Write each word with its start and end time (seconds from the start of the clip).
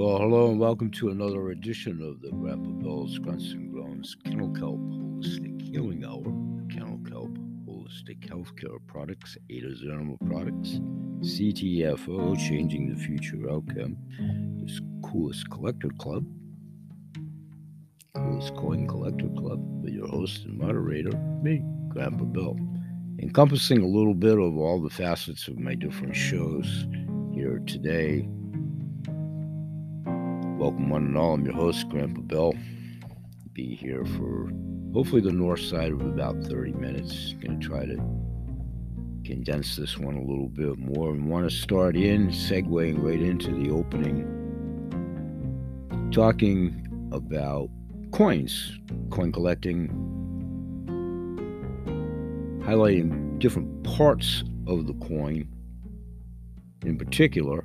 Well, 0.00 0.16
hello 0.16 0.50
and 0.50 0.58
welcome 0.58 0.90
to 0.92 1.10
another 1.10 1.50
edition 1.50 2.00
of 2.00 2.22
the 2.22 2.30
Grandpa 2.30 2.70
Bill's 2.70 3.18
Grunts 3.18 3.52
and 3.52 3.70
Groans 3.70 4.16
Kennel 4.24 4.48
Kelp 4.54 4.80
Holistic 4.80 5.60
Healing 5.60 6.06
Hour. 6.06 6.24
Kennel 6.72 6.98
Kelp 7.06 7.36
Holistic 7.68 8.20
Healthcare 8.26 8.78
Products, 8.86 9.36
Ada's 9.50 9.82
Animal 9.82 10.16
Products, 10.24 10.80
CTFO, 11.20 12.34
Changing 12.38 12.88
the 12.88 12.98
Future 12.98 13.50
Outcome, 13.50 13.98
this 14.64 14.80
Coolest 15.04 15.50
Collector 15.50 15.90
Club, 15.98 16.24
Coolest 18.14 18.54
Coin 18.54 18.88
Collector 18.88 19.28
Club, 19.36 19.60
with 19.82 19.92
your 19.92 20.08
host 20.08 20.46
and 20.46 20.56
moderator, 20.56 21.12
me, 21.42 21.62
Grandpa 21.90 22.24
Bill, 22.24 22.56
encompassing 23.18 23.82
a 23.82 23.86
little 23.86 24.14
bit 24.14 24.38
of 24.38 24.56
all 24.56 24.80
the 24.80 24.88
facets 24.88 25.46
of 25.46 25.58
my 25.58 25.74
different 25.74 26.16
shows 26.16 26.86
here 27.34 27.60
today 27.66 28.26
Welcome, 30.60 30.90
one 30.90 31.06
and 31.06 31.16
all. 31.16 31.32
I'm 31.32 31.44
your 31.46 31.54
host, 31.54 31.88
Grandpa 31.88 32.20
Bill. 32.20 32.52
Be 33.54 33.74
here 33.74 34.04
for 34.04 34.52
hopefully 34.92 35.22
the 35.22 35.32
north 35.32 35.62
side 35.62 35.90
of 35.90 36.02
about 36.02 36.36
30 36.42 36.72
minutes. 36.72 37.32
Going 37.40 37.58
to 37.58 37.66
try 37.66 37.86
to 37.86 37.96
condense 39.24 39.76
this 39.76 39.96
one 39.96 40.16
a 40.16 40.20
little 40.20 40.50
bit 40.50 40.76
more 40.76 41.12
and 41.12 41.30
want 41.30 41.48
to 41.48 41.56
start 41.56 41.96
in, 41.96 42.28
segueing 42.28 43.02
right 43.02 43.22
into 43.22 43.54
the 43.54 43.70
opening, 43.70 44.26
talking 46.12 47.08
about 47.10 47.70
coins, 48.12 48.78
coin 49.08 49.32
collecting, 49.32 49.88
highlighting 52.66 53.38
different 53.38 53.82
parts 53.82 54.44
of 54.66 54.86
the 54.86 54.92
coin 55.06 55.48
in 56.84 56.98
particular 56.98 57.64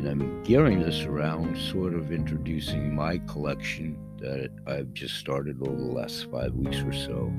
and 0.00 0.08
I'm 0.08 0.42
gearing 0.44 0.80
this 0.80 1.02
around 1.02 1.58
sort 1.58 1.92
of 1.92 2.10
introducing 2.10 2.94
my 2.94 3.18
collection 3.18 3.98
that 4.16 4.48
I've 4.66 4.94
just 4.94 5.16
started 5.16 5.60
over 5.60 5.76
the 5.76 5.92
last 5.92 6.30
five 6.30 6.54
weeks 6.54 6.78
or 6.78 6.94
so 6.94 7.30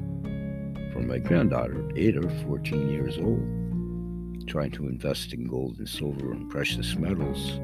for 0.94 1.00
my 1.00 1.18
granddaughter, 1.18 1.90
Ada, 1.95 2.30
14 2.45 2.92
years 2.92 3.18
old, 3.18 4.48
trying 4.48 4.70
to 4.73 4.88
invest 4.88 5.34
in 5.34 5.48
gold 5.48 5.80
and 5.80 5.90
silver 5.90 6.34
and 6.34 6.52
precious 6.52 6.95
metals, 6.95 7.59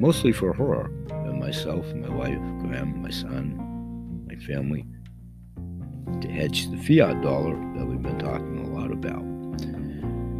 mostly 0.00 0.32
for 0.32 0.52
her 0.52 0.86
and 1.28 1.38
myself 1.38 1.86
and 1.90 2.02
my 2.02 2.12
wife, 2.12 2.38
Graham, 2.60 3.02
my 3.02 3.10
son, 3.10 4.26
my 4.26 4.34
family, 4.34 4.84
to 6.20 6.28
hedge 6.28 6.68
the 6.72 6.78
fiat 6.78 7.22
dollar 7.22 7.54
that 7.76 7.86
we've 7.86 8.02
been 8.02 8.18
talking 8.18 8.66
a 8.66 8.76
lot 8.76 8.90
about. 8.90 9.22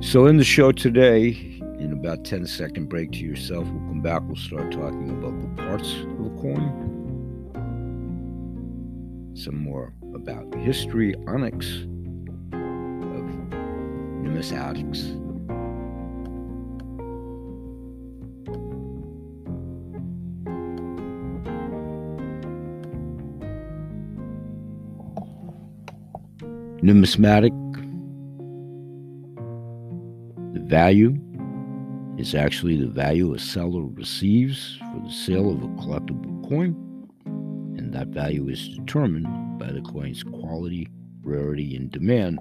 So, 0.04 0.26
in 0.26 0.36
the 0.36 0.44
show 0.44 0.72
today, 0.72 1.54
in 1.78 1.92
about 1.92 2.24
10 2.24 2.46
second 2.46 2.88
break 2.88 3.12
to 3.12 3.18
yourself. 3.18 3.66
We'll 3.68 3.88
come 3.88 4.00
back. 4.00 4.22
We'll 4.26 4.36
start 4.36 4.72
talking 4.72 5.10
about 5.10 5.40
the 5.40 5.62
parts 5.62 5.92
of 5.92 6.26
a 6.26 6.30
coin, 6.40 6.92
some 9.34 9.58
more 9.58 9.92
about 10.14 10.54
history, 10.54 11.14
onyx, 11.26 11.66
of 12.52 13.24
numismatics. 14.22 15.20
Numismatic, 26.82 27.52
the 30.52 30.60
value 30.60 31.18
is 32.18 32.34
actually 32.34 32.76
the 32.76 32.86
value 32.86 33.34
a 33.34 33.38
seller 33.38 33.82
receives 33.82 34.76
for 34.76 35.00
the 35.04 35.12
sale 35.12 35.50
of 35.50 35.62
a 35.62 35.68
collectible 35.68 36.48
coin, 36.48 36.74
and 37.76 37.92
that 37.92 38.08
value 38.08 38.48
is 38.48 38.68
determined 38.68 39.58
by 39.58 39.72
the 39.72 39.80
coin's 39.80 40.22
quality, 40.22 40.88
rarity, 41.22 41.74
and 41.74 41.90
demand 41.90 42.38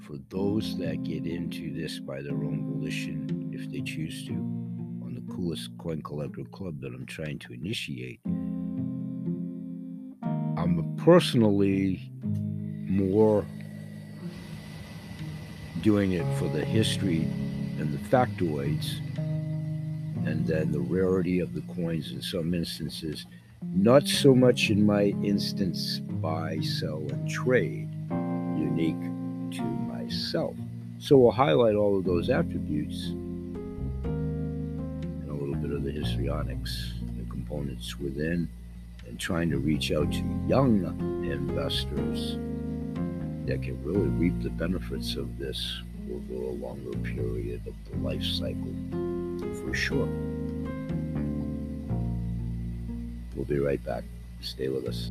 for 0.00 0.16
those 0.28 0.76
that 0.76 1.02
get 1.04 1.24
into 1.26 1.72
this 1.74 1.98
by 1.98 2.20
their 2.20 2.44
own 2.44 2.70
volition 2.70 3.50
if 3.52 3.70
they 3.70 3.80
choose 3.80 4.26
to 4.26 4.32
on 4.32 5.14
the 5.14 5.32
coolest 5.34 5.70
coin 5.78 6.02
collector 6.02 6.44
club 6.52 6.80
that 6.82 6.92
I'm 6.92 7.06
trying 7.06 7.38
to 7.40 7.54
initiate. 7.54 8.20
I'm 10.22 10.94
personally 10.98 12.12
more 12.86 13.46
doing 15.80 16.12
it 16.12 16.24
for 16.38 16.48
the 16.48 16.64
history 16.64 17.26
and 17.78 17.92
the 17.92 17.98
factoids 18.08 19.00
and 20.26 20.46
then 20.46 20.72
the 20.72 20.80
rarity 20.80 21.40
of 21.40 21.52
the 21.54 21.62
coins 21.74 22.12
in 22.12 22.22
some 22.22 22.54
instances. 22.54 23.26
Not 23.62 24.06
so 24.06 24.34
much 24.34 24.70
in 24.70 24.84
my 24.86 25.04
instance 25.22 26.00
buy, 26.00 26.60
sell, 26.60 27.04
and 27.10 27.28
trade, 27.28 27.88
unique 28.58 29.00
to 29.56 29.62
myself. 29.62 30.54
So 30.98 31.18
we'll 31.18 31.32
highlight 31.32 31.74
all 31.74 31.98
of 31.98 32.04
those 32.04 32.30
attributes 32.30 33.08
and 34.04 35.28
a 35.28 35.32
little 35.32 35.56
bit 35.56 35.70
of 35.70 35.82
the 35.84 35.90
histrionics, 35.90 36.94
the 37.18 37.24
components 37.30 37.98
within, 37.98 38.48
and 39.06 39.18
trying 39.20 39.50
to 39.50 39.58
reach 39.58 39.92
out 39.92 40.10
to 40.12 40.24
young 40.48 40.84
investors 41.30 42.38
that 43.46 43.62
can 43.62 43.82
really 43.84 44.08
reap 44.08 44.42
the 44.42 44.50
benefits 44.50 45.16
of 45.16 45.38
this 45.38 45.82
over 46.12 46.34
a 46.34 46.52
longer 46.52 46.96
period 46.98 47.60
of 47.66 47.74
the 47.90 47.96
life 47.98 48.22
cycle 48.22 48.74
for 49.54 49.74
sure. 49.74 50.08
We'll 53.34 53.44
be 53.46 53.58
right 53.58 53.82
back. 53.84 54.04
Stay 54.40 54.68
with 54.68 54.86
us. 54.86 55.10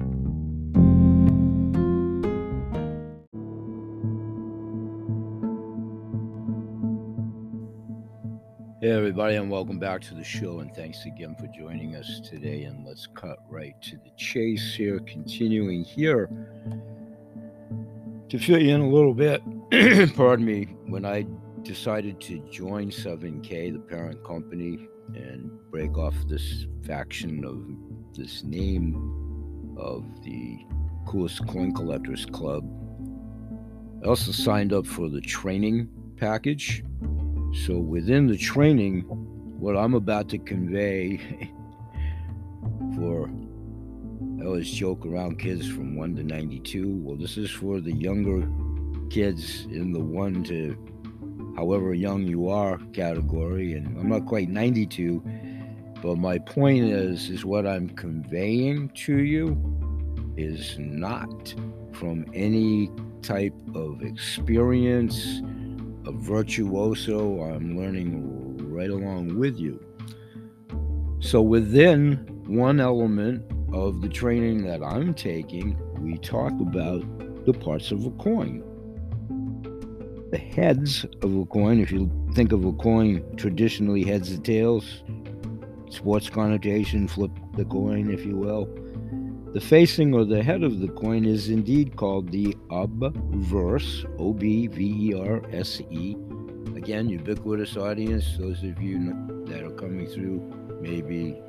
Hey, 8.83 8.91
everybody, 8.91 9.35
and 9.35 9.49
welcome 9.49 9.79
back 9.79 10.01
to 10.01 10.13
the 10.13 10.25
show. 10.25 10.59
And 10.59 10.75
thanks 10.75 11.05
again 11.05 11.37
for 11.39 11.47
joining 11.47 11.95
us 11.95 12.19
today. 12.19 12.63
And 12.63 12.85
let's 12.85 13.07
cut 13.07 13.39
right 13.49 13.81
to 13.81 13.95
the 13.95 14.11
chase 14.17 14.75
here, 14.75 14.99
continuing 14.99 15.85
here 15.85 16.29
to 18.27 18.37
fill 18.37 18.61
you 18.61 18.75
in 18.75 18.81
a 18.81 18.89
little 18.89 19.13
bit. 19.13 19.41
Pardon 20.15 20.45
me. 20.45 20.65
When 20.85 21.03
I 21.03 21.25
decided 21.63 22.21
to 22.21 22.37
join 22.51 22.91
7K, 22.91 23.73
the 23.73 23.79
parent 23.79 24.23
company, 24.23 24.87
and 25.15 25.49
break 25.71 25.97
off 25.97 26.13
this 26.27 26.67
faction 26.85 27.43
of 27.43 28.15
this 28.15 28.43
name 28.43 28.93
of 29.75 30.05
the 30.23 30.59
Coolest 31.07 31.47
Coin 31.47 31.73
Collectors 31.73 32.27
Club. 32.27 32.63
I 34.03 34.09
also 34.09 34.31
signed 34.31 34.73
up 34.73 34.85
for 34.85 35.09
the 35.09 35.21
training 35.21 35.89
package. 36.17 36.83
So 37.65 37.79
within 37.79 38.27
the 38.27 38.37
training, 38.37 39.01
what 39.59 39.75
I'm 39.75 39.95
about 39.95 40.29
to 40.29 40.37
convey 40.37 41.17
for 42.95 43.27
I 44.39 44.45
always 44.45 44.69
joke 44.69 45.03
around 45.07 45.39
kids 45.39 45.67
from 45.67 45.95
1 45.95 46.17
to 46.17 46.23
92. 46.23 46.95
Well, 46.97 47.15
this 47.15 47.37
is 47.37 47.49
for 47.49 47.79
the 47.79 47.93
younger 47.93 48.47
kids 49.13 49.65
in 49.65 49.91
the 49.91 49.99
1 49.99 50.43
to 50.43 50.75
however 51.55 51.93
young 51.93 52.23
you 52.23 52.49
are 52.49 52.79
category 52.93 53.73
and 53.73 53.85
i'm 53.99 54.09
not 54.09 54.25
quite 54.25 54.49
92 54.49 55.21
but 56.01 56.15
my 56.17 56.39
point 56.39 56.85
is 56.85 57.29
is 57.29 57.45
what 57.45 57.67
i'm 57.67 57.87
conveying 57.89 58.89
to 58.95 59.19
you 59.19 59.55
is 60.35 60.79
not 60.79 61.53
from 61.91 62.25
any 62.33 62.89
type 63.21 63.53
of 63.75 64.01
experience 64.01 65.43
a 66.07 66.11
virtuoso 66.11 67.43
i'm 67.43 67.77
learning 67.77 68.57
right 68.73 68.89
along 68.89 69.37
with 69.37 69.59
you. 69.59 69.79
So 71.19 71.39
within 71.39 72.15
one 72.47 72.79
element 72.79 73.45
of 73.75 74.01
the 74.01 74.09
training 74.09 74.63
that 74.63 74.81
i'm 74.81 75.13
taking 75.13 75.77
we 75.99 76.17
talk 76.17 76.51
about 76.59 77.03
the 77.45 77.53
parts 77.53 77.91
of 77.91 78.07
a 78.07 78.11
coin 78.11 78.63
the 80.33 80.39
heads 80.39 81.05
of 81.21 81.37
a 81.37 81.45
coin, 81.45 81.79
if 81.79 81.91
you 81.91 82.09
think 82.33 82.51
of 82.51 82.65
a 82.65 82.73
coin 82.73 83.23
traditionally 83.37 84.03
heads 84.03 84.31
and 84.31 84.43
tails, 84.43 85.03
sports 85.89 86.27
connotation, 86.27 87.07
flip 87.07 87.29
the 87.55 87.65
coin, 87.65 88.11
if 88.11 88.25
you 88.25 88.35
will. 88.35 88.65
The 89.53 89.61
facing 89.61 90.11
or 90.15 90.25
the 90.25 90.41
head 90.41 90.63
of 90.63 90.79
the 90.79 90.87
coin 90.87 91.25
is 91.25 91.49
indeed 91.49 91.97
called 91.97 92.31
the 92.31 92.57
obverse, 92.71 94.05
O 94.17 94.33
B 94.33 94.65
V 94.65 95.11
E 95.11 95.13
R 95.13 95.39
S 95.51 95.81
E. 95.91 96.15
Again, 96.75 97.09
ubiquitous 97.09 97.77
audience, 97.77 98.35
those 98.39 98.63
of 98.63 98.81
you 98.81 99.13
that 99.45 99.61
are 99.61 99.75
coming 99.75 100.07
through 100.07 100.39
may 100.81 101.01
be 101.01 101.39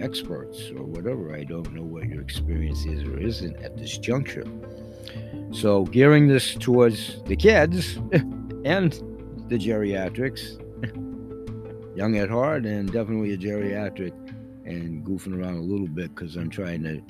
experts 0.00 0.70
or 0.76 0.84
whatever. 0.84 1.34
I 1.34 1.42
don't 1.42 1.74
know 1.74 1.82
what 1.82 2.04
your 2.04 2.22
experience 2.22 2.84
is 2.84 3.02
or 3.02 3.18
isn't 3.18 3.56
at 3.56 3.76
this 3.76 3.98
juncture. 3.98 4.44
So, 5.52 5.84
gearing 5.84 6.28
this 6.28 6.54
towards 6.54 7.22
the 7.24 7.36
kids 7.36 7.96
and 8.64 8.92
the 9.48 9.58
geriatrics, 9.58 10.58
young 11.96 12.16
at 12.16 12.30
heart 12.30 12.64
and 12.64 12.90
definitely 12.90 13.32
a 13.32 13.36
geriatric 13.36 14.12
and 14.64 15.04
goofing 15.04 15.36
around 15.36 15.56
a 15.56 15.62
little 15.62 15.88
bit 15.88 16.14
because 16.14 16.36
I'm 16.36 16.50
trying 16.50 16.82
to 16.84 17.02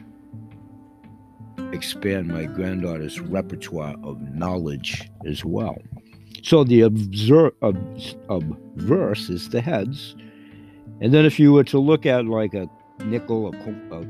expand 1.72 2.28
my 2.28 2.44
granddaughter's 2.44 3.20
repertoire 3.20 3.94
of 4.02 4.20
knowledge 4.34 5.10
as 5.26 5.44
well. 5.44 5.76
So 6.43 6.64
the 6.64 6.81
obser- 6.82 7.52
ob- 7.62 8.00
obverse 8.28 9.28
is 9.28 9.50
the 9.50 9.60
heads. 9.60 10.16
And 11.00 11.12
then 11.12 11.25
if 11.25 11.38
you 11.38 11.52
were 11.52 11.64
to 11.64 11.78
look 11.78 12.06
at 12.06 12.26
like 12.26 12.54
a 12.54 12.69
nickel, 13.04 13.54
a, 13.54 13.94
a 13.94 14.00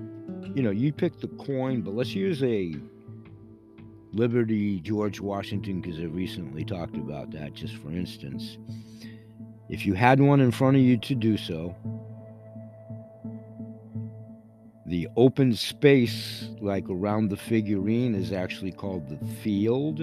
you 0.54 0.62
know, 0.62 0.70
you 0.70 0.92
pick 0.92 1.20
the 1.20 1.28
coin, 1.28 1.82
but 1.82 1.94
let's 1.94 2.14
use 2.14 2.42
a 2.42 2.74
Liberty 4.12 4.80
George 4.80 5.20
Washington 5.20 5.80
because 5.80 5.98
I 5.98 6.04
recently 6.04 6.64
talked 6.64 6.96
about 6.96 7.30
that, 7.32 7.54
just 7.54 7.76
for 7.76 7.90
instance. 7.90 8.58
If 9.68 9.86
you 9.86 9.94
had 9.94 10.20
one 10.20 10.40
in 10.40 10.50
front 10.50 10.76
of 10.76 10.82
you 10.82 10.96
to 10.96 11.14
do 11.14 11.36
so, 11.36 11.76
the 14.90 15.06
open 15.16 15.54
space, 15.54 16.48
like 16.60 16.84
around 16.90 17.28
the 17.28 17.36
figurine, 17.36 18.16
is 18.16 18.32
actually 18.32 18.72
called 18.72 19.08
the 19.08 19.24
field. 19.36 20.00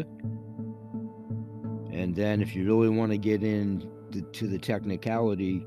And 1.91 2.15
then, 2.15 2.41
if 2.41 2.55
you 2.55 2.65
really 2.65 2.87
want 2.87 3.11
to 3.11 3.17
get 3.17 3.43
into 3.43 4.21
to 4.31 4.47
the 4.47 4.57
technicality 4.57 5.65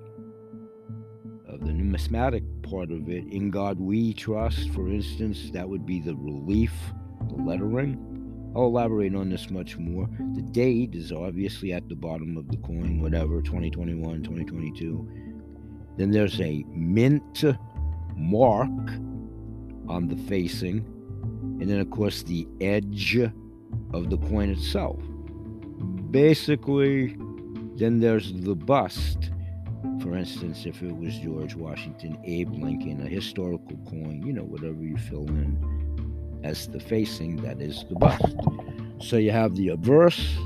of 1.46 1.60
the 1.60 1.72
numismatic 1.72 2.42
part 2.62 2.90
of 2.90 3.10
it, 3.10 3.24
in 3.26 3.50
God 3.50 3.78
we 3.78 4.14
trust, 4.14 4.70
for 4.70 4.88
instance, 4.88 5.50
that 5.50 5.68
would 5.68 5.84
be 5.84 6.00
the 6.00 6.16
relief, 6.16 6.72
the 7.28 7.42
lettering. 7.42 8.09
I'll 8.56 8.66
elaborate 8.66 9.14
on 9.14 9.30
this 9.30 9.48
much 9.48 9.78
more. 9.78 10.08
The 10.34 10.42
date 10.42 10.94
is 10.94 11.12
obviously 11.12 11.72
at 11.72 11.88
the 11.88 11.94
bottom 11.94 12.36
of 12.36 12.48
the 12.48 12.56
coin, 12.56 13.00
whatever, 13.00 13.40
2021, 13.42 14.22
2022. 14.22 15.08
Then 15.96 16.10
there's 16.10 16.40
a 16.40 16.64
mint 16.68 17.44
mark 18.16 18.90
on 19.88 20.08
the 20.08 20.16
facing, 20.28 20.78
and 21.60 21.70
then, 21.70 21.78
of 21.78 21.90
course, 21.90 22.24
the 22.24 22.48
edge 22.60 23.18
of 23.94 24.10
the 24.10 24.18
coin 24.18 24.50
itself. 24.50 25.00
Basically, 26.10 27.16
then 27.76 28.00
there's 28.00 28.32
the 28.32 28.56
bust. 28.56 29.30
For 30.02 30.16
instance, 30.16 30.66
if 30.66 30.82
it 30.82 30.96
was 30.96 31.16
George 31.18 31.54
Washington, 31.54 32.18
Abe 32.24 32.52
Lincoln, 32.52 33.06
a 33.06 33.08
historical 33.08 33.76
coin, 33.88 34.22
you 34.26 34.32
know, 34.32 34.42
whatever 34.42 34.82
you 34.82 34.96
fill 34.96 35.28
in 35.28 35.79
as 36.42 36.68
the 36.68 36.80
facing, 36.80 37.36
that 37.42 37.60
is 37.60 37.84
the 37.88 37.96
bust. 37.96 38.36
So 39.00 39.16
you 39.16 39.30
have 39.30 39.56
the 39.56 39.68
obverse, 39.68 40.36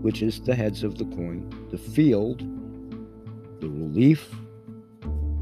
which 0.00 0.22
is 0.22 0.40
the 0.40 0.54
heads 0.54 0.82
of 0.82 0.98
the 0.98 1.04
coin, 1.04 1.48
the 1.70 1.78
field, 1.78 2.40
the 3.60 3.68
relief, 3.68 4.34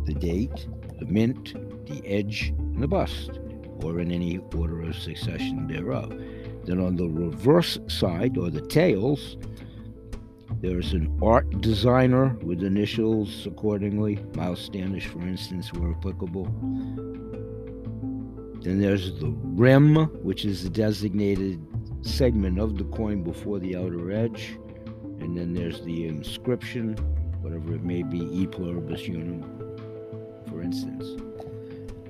the 0.05 0.15
date, 0.15 0.67
the 0.99 1.07
mint, 1.07 1.55
the 1.87 2.03
edge, 2.07 2.53
and 2.59 2.83
the 2.83 2.89
bust, 2.89 3.41
or 3.83 4.01
in 4.01 4.11
any 4.11 4.39
order 4.55 4.83
of 4.83 4.97
succession 4.97 5.67
thereof. 5.67 6.13
Then 6.65 6.81
on 6.81 6.97
the 6.97 7.09
reverse 7.09 7.79
side, 7.89 8.37
or 8.37 8.51
the 8.51 8.61
tails, 8.61 9.39
there's 10.61 10.93
an 10.93 11.19
art 11.23 11.63
designer 11.63 12.37
with 12.43 12.63
initials 12.63 13.47
accordingly. 13.47 14.19
Miles 14.35 14.61
Standish, 14.61 15.07
for 15.07 15.21
instance, 15.21 15.73
were 15.73 15.93
applicable. 15.93 16.45
Then 18.63 18.81
there's 18.81 19.19
the 19.19 19.35
rim, 19.43 19.97
which 20.23 20.45
is 20.45 20.63
the 20.63 20.71
designated 20.71 21.61
segment 22.03 22.59
of 22.59 22.77
the 22.77 22.85
coin 22.85 23.23
before 23.23 23.59
the 23.59 23.77
outer 23.77 24.11
edge. 24.11 24.59
And 25.21 25.37
then 25.37 25.55
there's 25.55 25.83
the 25.83 26.07
inscription, 26.07 26.95
whatever 27.41 27.75
it 27.75 27.85
may 27.85 28.03
be, 28.03 28.19
e 28.19 28.47
pluribus 28.47 29.07
unum, 29.09 29.43
for 30.49 30.63
instance. 30.63 31.05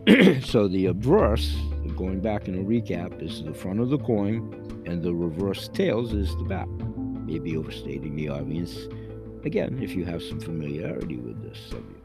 so 0.45 0.67
the 0.67 0.87
obverse, 0.87 1.57
going 1.97 2.21
back 2.21 2.49
in 2.49 2.55
a 2.57 2.63
recap, 2.63 3.23
is 3.23 3.45
the 3.45 3.55
front 3.55 3.81
of 3.81 3.91
the 3.91 3.99
coin, 3.99 4.83
and 4.87 5.03
the 5.03 5.15
reverse 5.15 5.69
tails 5.69 6.13
is 6.13 6.35
the 6.37 6.45
back. 6.45 6.69
Maybe 7.27 7.57
overstating 7.57 8.17
the 8.17 8.29
obvious. 8.29 8.89
Again, 9.45 9.79
if 9.83 9.95
you 9.95 10.05
have 10.05 10.23
some 10.23 10.41
familiarity 10.41 11.17
with 11.17 11.41
this 11.43 11.59
subject. 11.69 12.01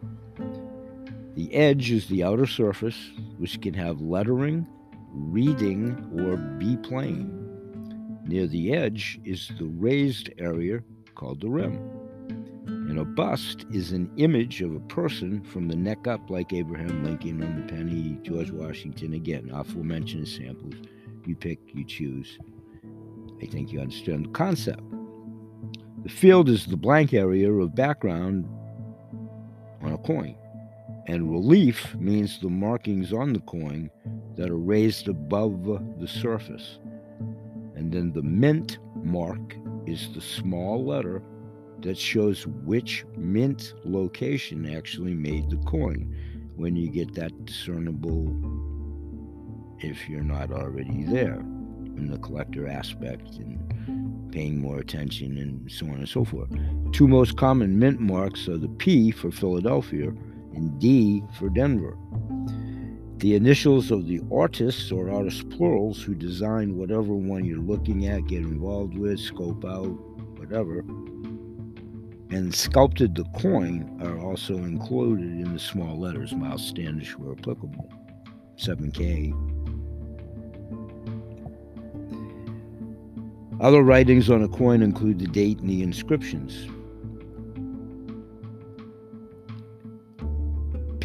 The 1.35 1.53
edge 1.53 1.91
is 1.91 2.07
the 2.07 2.23
outer 2.23 2.45
surface, 2.45 3.11
which 3.37 3.61
can 3.61 3.73
have 3.73 4.01
lettering, 4.01 4.67
reading, 5.11 6.09
or 6.19 6.37
be 6.37 6.77
plain. 6.77 7.41
Near 8.25 8.47
the 8.47 8.73
edge 8.73 9.19
is 9.23 9.51
the 9.59 9.65
raised 9.65 10.29
area 10.37 10.79
called 11.13 11.41
the 11.41 11.49
rim. 11.49 11.79
And 12.67 12.99
a 12.99 13.05
bust 13.05 13.65
is 13.71 13.91
an 13.91 14.11
image 14.17 14.61
of 14.61 14.75
a 14.75 14.79
person 14.79 15.43
from 15.43 15.67
the 15.67 15.75
neck 15.75 16.07
up, 16.07 16.29
like 16.29 16.53
Abraham 16.53 17.03
Lincoln 17.03 17.43
on 17.43 17.61
the 17.61 17.73
penny, 17.73 18.17
George 18.23 18.51
Washington. 18.51 19.13
Again, 19.13 19.51
aforementioned 19.53 20.27
samples. 20.27 20.75
You 21.25 21.35
pick, 21.35 21.59
you 21.73 21.83
choose. 21.83 22.37
I 23.41 23.47
think 23.47 23.71
you 23.71 23.79
understand 23.79 24.25
the 24.25 24.29
concept. 24.29 24.83
The 26.03 26.09
field 26.09 26.49
is 26.49 26.67
the 26.67 26.77
blank 26.77 27.13
area 27.13 27.51
of 27.51 27.75
background 27.75 28.47
on 29.81 29.93
a 29.93 29.97
coin. 29.97 30.35
And 31.07 31.29
relief 31.31 31.95
means 31.95 32.39
the 32.39 32.49
markings 32.49 33.13
on 33.13 33.33
the 33.33 33.39
coin 33.41 33.91
that 34.35 34.49
are 34.49 34.57
raised 34.57 35.07
above 35.07 35.65
the 35.99 36.07
surface. 36.07 36.79
And 37.75 37.91
then 37.91 38.11
the 38.13 38.23
mint 38.23 38.79
mark 39.03 39.55
is 39.85 40.09
the 40.13 40.21
small 40.21 40.83
letter 40.83 41.21
that 41.81 41.97
shows 41.97 42.47
which 42.47 43.05
mint 43.17 43.73
location 43.83 44.75
actually 44.75 45.13
made 45.13 45.49
the 45.49 45.57
coin 45.57 46.15
when 46.55 46.75
you 46.75 46.89
get 46.89 47.13
that 47.15 47.45
discernible 47.45 48.33
if 49.79 50.09
you're 50.09 50.23
not 50.23 50.51
already 50.51 51.03
there 51.03 51.39
in 51.97 52.09
the 52.09 52.17
collector 52.19 52.67
aspect 52.67 53.35
and 53.35 54.31
paying 54.31 54.59
more 54.59 54.79
attention 54.79 55.37
and 55.37 55.71
so 55.71 55.85
on 55.85 55.95
and 55.95 56.09
so 56.09 56.25
forth. 56.25 56.49
Two 56.91 57.07
most 57.07 57.37
common 57.37 57.77
mint 57.77 57.99
marks 57.99 58.47
are 58.47 58.57
the 58.57 58.69
P 58.69 59.11
for 59.11 59.31
Philadelphia 59.31 60.11
and 60.55 60.79
D 60.79 61.23
for 61.37 61.49
Denver. 61.49 61.97
The 63.17 63.35
initials 63.35 63.91
of 63.91 64.07
the 64.07 64.21
artists 64.31 64.91
or 64.91 65.09
artist 65.09 65.49
plurals 65.49 66.01
who 66.01 66.13
design 66.13 66.77
whatever 66.77 67.13
one 67.13 67.45
you're 67.45 67.59
looking 67.59 68.07
at, 68.07 68.27
get 68.27 68.41
involved 68.41 68.97
with, 68.97 69.19
scope 69.19 69.63
out, 69.63 69.87
whatever, 70.37 70.79
and 72.29 72.53
sculpted 72.53 73.15
the 73.15 73.23
coin 73.39 73.97
are 74.01 74.19
also 74.19 74.55
included 74.57 75.25
in 75.25 75.53
the 75.53 75.59
small 75.59 75.97
letters. 75.97 76.33
Miles 76.33 76.67
Standish 76.67 77.15
were 77.15 77.31
applicable. 77.31 77.89
7K. 78.57 79.33
Other 83.61 83.81
writings 83.83 84.29
on 84.29 84.43
a 84.43 84.49
coin 84.49 84.81
include 84.81 85.19
the 85.19 85.27
date 85.27 85.59
and 85.59 85.69
the 85.69 85.81
inscriptions. 85.81 86.67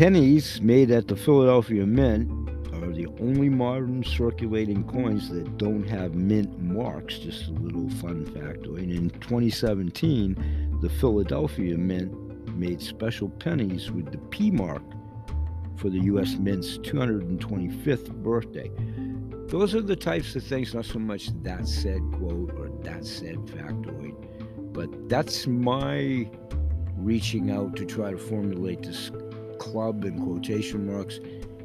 Pennies 0.01 0.63
made 0.63 0.91
at 0.91 1.09
the 1.09 1.15
Philadelphia 1.15 1.85
Mint 1.85 2.31
are 2.73 2.91
the 2.91 3.07
only 3.21 3.51
modern 3.51 4.03
circulating 4.03 4.83
coins 4.85 5.29
that 5.29 5.59
don't 5.59 5.87
have 5.87 6.15
mint 6.15 6.59
marks. 6.59 7.19
Just 7.19 7.49
a 7.49 7.53
little 7.53 7.91
fun 8.01 8.25
factoid. 8.25 8.79
And 8.79 8.93
in 8.93 9.11
2017, 9.11 10.79
the 10.81 10.89
Philadelphia 10.89 11.77
Mint 11.77 12.15
made 12.57 12.81
special 12.81 13.29
pennies 13.29 13.91
with 13.91 14.11
the 14.11 14.17
P 14.31 14.51
mark 14.51 14.83
for 15.77 15.91
the 15.91 16.01
U.S. 16.05 16.37
Mint's 16.37 16.79
225th 16.79 18.11
birthday. 18.23 18.71
Those 19.49 19.75
are 19.75 19.83
the 19.83 19.97
types 19.97 20.35
of 20.35 20.43
things, 20.43 20.73
not 20.73 20.87
so 20.87 20.99
much 20.99 21.29
that 21.43 21.69
said 21.69 22.01
quote 22.15 22.55
or 22.57 22.71
that 22.85 23.05
said 23.05 23.37
factoid, 23.41 24.15
but 24.73 25.11
that's 25.11 25.47
my 25.47 26.27
reaching 26.97 27.51
out 27.51 27.77
to 27.77 27.85
try 27.85 28.11
to 28.11 28.17
formulate 28.17 28.83
this 28.83 29.11
club 29.61 30.05
in 30.05 30.21
quotation 30.21 30.93
marks, 30.93 31.21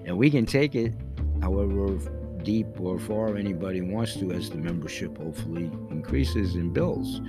and 0.06 0.16
we 0.16 0.30
can 0.30 0.46
take 0.46 0.76
it 0.76 0.94
however 1.42 1.98
deep 2.44 2.68
or 2.80 3.00
far 3.00 3.36
anybody 3.36 3.82
wants 3.82 4.14
to 4.18 4.32
as 4.32 4.52
the 4.52 4.58
membership 4.58 5.18
hopefully 5.18 5.72
increases 5.90 6.54
and 6.54 6.74
builds. 6.74 7.20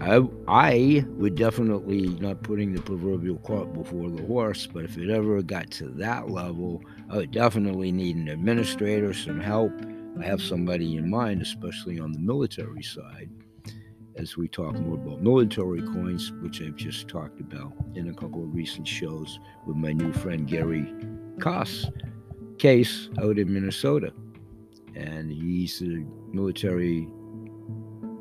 I, 0.00 0.26
I 0.48 1.04
would 1.10 1.34
definitely 1.34 2.08
not 2.18 2.42
putting 2.42 2.72
the 2.72 2.80
proverbial 2.80 3.36
cart 3.38 3.72
before 3.74 4.08
the 4.08 4.24
horse, 4.24 4.66
but 4.66 4.84
if 4.84 4.96
it 4.96 5.10
ever 5.10 5.42
got 5.42 5.70
to 5.72 5.88
that 5.90 6.30
level, 6.30 6.82
I 7.10 7.18
would 7.18 7.30
definitely 7.30 7.92
need 7.92 8.16
an 8.16 8.28
administrator, 8.28 9.12
some 9.12 9.40
help. 9.40 9.72
I 10.20 10.24
have 10.24 10.40
somebody 10.40 10.96
in 10.96 11.08
mind, 11.10 11.42
especially 11.42 12.00
on 12.00 12.12
the 12.12 12.18
military 12.18 12.82
side 12.82 13.30
as 14.16 14.36
we 14.36 14.48
talk 14.48 14.74
more 14.74 14.94
about 14.94 15.22
military 15.22 15.82
coins, 15.82 16.32
which 16.40 16.60
I've 16.60 16.76
just 16.76 17.08
talked 17.08 17.40
about 17.40 17.72
in 17.94 18.08
a 18.08 18.14
couple 18.14 18.42
of 18.42 18.54
recent 18.54 18.86
shows 18.86 19.38
with 19.66 19.76
my 19.76 19.92
new 19.92 20.12
friend 20.12 20.46
Gary 20.46 20.92
Koss 21.38 21.90
case 22.58 23.08
out 23.20 23.38
in 23.38 23.52
Minnesota. 23.52 24.12
And 24.94 25.32
he's 25.32 25.80
a 25.82 26.04
military 26.32 27.08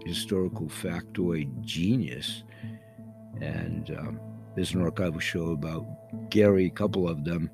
historical 0.05 0.67
factoid 0.67 1.61
genius. 1.61 2.43
And 3.41 3.89
um, 3.91 4.19
there's 4.55 4.73
an 4.73 4.89
archival 4.89 5.21
show 5.21 5.51
about 5.51 5.85
Gary, 6.29 6.67
a 6.67 6.69
couple 6.69 7.07
of 7.07 7.23
them. 7.23 7.49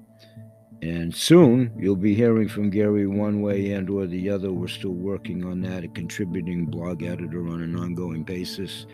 And 0.81 1.15
soon 1.15 1.71
you'll 1.77 1.95
be 1.95 2.13
hearing 2.13 2.47
from 2.47 2.69
Gary 2.69 3.07
one 3.07 3.41
way 3.41 3.71
and 3.71 3.89
or 3.89 4.05
the 4.05 4.29
other. 4.29 4.51
We're 4.51 4.67
still 4.67 4.91
working 4.91 5.43
on 5.43 5.61
that, 5.61 5.83
a 5.83 5.87
contributing 5.87 6.65
blog 6.65 7.03
editor 7.03 7.47
on 7.47 7.63
an 7.63 7.75
ongoing 7.75 8.23
basis. 8.23 8.85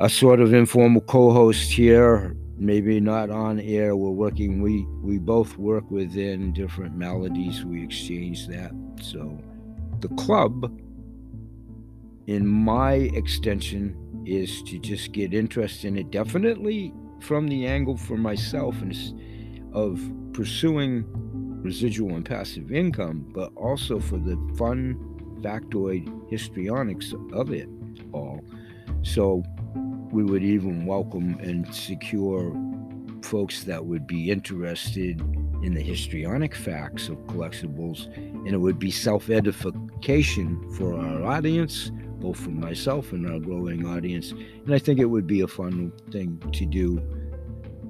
A 0.00 0.08
sort 0.10 0.40
of 0.40 0.52
informal 0.52 1.00
co-host 1.02 1.70
here, 1.70 2.36
maybe 2.58 3.00
not 3.00 3.30
on 3.30 3.58
air. 3.60 3.96
We're 3.96 4.10
working. 4.10 4.60
We 4.60 4.86
we 5.02 5.18
both 5.18 5.56
work 5.56 5.90
within 5.90 6.52
different 6.52 6.94
maladies. 6.96 7.64
We 7.64 7.82
exchange 7.82 8.46
that. 8.48 8.72
So, 9.00 9.38
the 10.00 10.08
club, 10.08 10.78
in 12.26 12.46
my 12.46 12.94
extension, 13.14 13.96
is 14.26 14.62
to 14.64 14.78
just 14.78 15.12
get 15.12 15.32
interest 15.32 15.84
in 15.84 15.96
it. 15.96 16.10
Definitely 16.10 16.92
from 17.20 17.48
the 17.48 17.66
angle 17.66 17.96
for 17.96 18.18
myself 18.18 18.82
and 18.82 18.94
of 19.74 20.00
pursuing 20.32 21.04
residual 21.62 22.14
and 22.14 22.24
passive 22.24 22.72
income, 22.72 23.26
but 23.34 23.50
also 23.56 23.98
for 23.98 24.18
the 24.18 24.36
fun 24.56 24.96
factoid 25.40 26.30
histrionics 26.30 27.12
of 27.32 27.52
it 27.52 27.68
all. 28.12 28.40
So 29.02 29.42
we 30.10 30.24
would 30.24 30.42
even 30.42 30.86
welcome 30.86 31.38
and 31.40 31.72
secure 31.74 32.54
folks 33.22 33.64
that 33.64 33.84
would 33.84 34.06
be 34.06 34.30
interested 34.30 35.20
in 35.62 35.74
the 35.74 35.80
histrionic 35.80 36.54
facts 36.54 37.08
of 37.08 37.16
collectibles, 37.26 38.14
and 38.16 38.48
it 38.48 38.58
would 38.58 38.78
be 38.78 38.90
self 38.90 39.30
edification 39.30 40.70
for 40.72 40.94
our 40.94 41.24
audience, 41.24 41.90
both 42.20 42.38
for 42.38 42.50
myself 42.50 43.12
and 43.12 43.28
our 43.28 43.38
growing 43.38 43.86
audience. 43.86 44.32
And 44.32 44.74
I 44.74 44.78
think 44.78 45.00
it 45.00 45.06
would 45.06 45.26
be 45.26 45.40
a 45.40 45.48
fun 45.48 45.92
thing 46.10 46.38
to 46.52 46.66
do. 46.66 47.02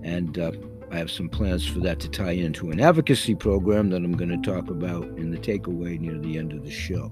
And 0.05 0.39
uh, 0.39 0.53
I 0.91 0.99
have 0.99 1.11
some 1.11 1.29
plans 1.29 1.67
for 1.67 1.81
that 1.81 1.99
to 2.01 2.09
tie 2.09 2.33
into 2.33 2.71
an 2.71 2.81
advocacy 2.81 3.35
program 3.35 3.91
that 3.91 3.97
I'm 3.97 4.17
going 4.17 4.31
to 4.31 4.51
talk 4.51 4.71
about 4.71 5.05
in 5.19 5.31
the 5.31 5.39
takeaway 5.39 5.99
near 5.99 6.19
the 6.19 6.39
end 6.39 6.53
of 6.53 6.65
the 6.65 6.71
show. 6.71 7.11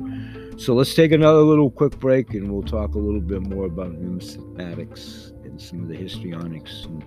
So 0.57 0.75
let's 0.75 0.95
take 0.95 1.13
another 1.13 1.41
little 1.41 1.71
quick 1.71 1.99
break 1.99 2.35
and 2.35 2.51
we'll 2.51 2.63
talk 2.63 2.95
a 2.95 2.99
little 2.99 3.21
bit 3.21 3.43
more 3.43 3.67
about 3.67 4.01
numismatics 4.01 5.31
and 5.45 5.61
some 5.61 5.83
of 5.83 5.89
the 5.89 5.97
histrionics 5.97 6.85
and 6.85 7.05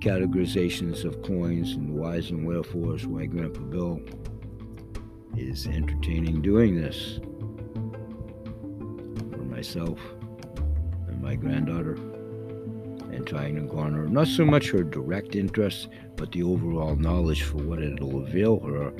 categorizations 0.00 1.04
of 1.04 1.22
coins 1.22 1.72
and 1.72 1.94
whys 1.94 2.30
and 2.30 2.44
wherefores, 2.44 3.06
why 3.06 3.26
Grandpa 3.26 3.60
Bill 3.60 4.00
is 5.36 5.66
entertaining 5.66 6.42
doing 6.42 6.80
this 6.80 7.20
for 9.30 9.44
myself 9.44 10.00
and 11.06 11.22
my 11.22 11.36
granddaughter 11.36 11.96
and 13.12 13.26
trying 13.26 13.54
to 13.56 13.62
garner 13.62 14.08
not 14.08 14.26
so 14.26 14.44
much 14.44 14.70
her 14.70 14.82
direct 14.82 15.36
interest, 15.36 15.88
but 16.16 16.32
the 16.32 16.42
overall 16.42 16.96
knowledge 16.96 17.42
for 17.42 17.58
what 17.58 17.82
it'll 17.82 18.22
avail 18.24 18.58
her 18.60 18.90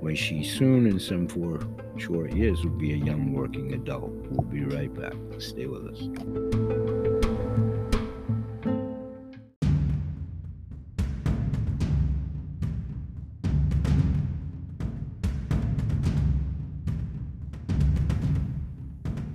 when 0.00 0.14
she 0.14 0.44
soon, 0.44 0.86
in 0.86 1.00
some 1.00 1.26
four 1.26 1.60
short 1.96 2.32
years, 2.32 2.62
will 2.62 2.72
be 2.72 2.92
a 2.92 2.96
young 2.96 3.32
working 3.32 3.72
adult. 3.72 4.10
We'll 4.28 4.42
be 4.42 4.64
right 4.64 4.92
back. 4.94 5.14
Stay 5.38 5.66
with 5.66 5.86
us. 5.86 6.08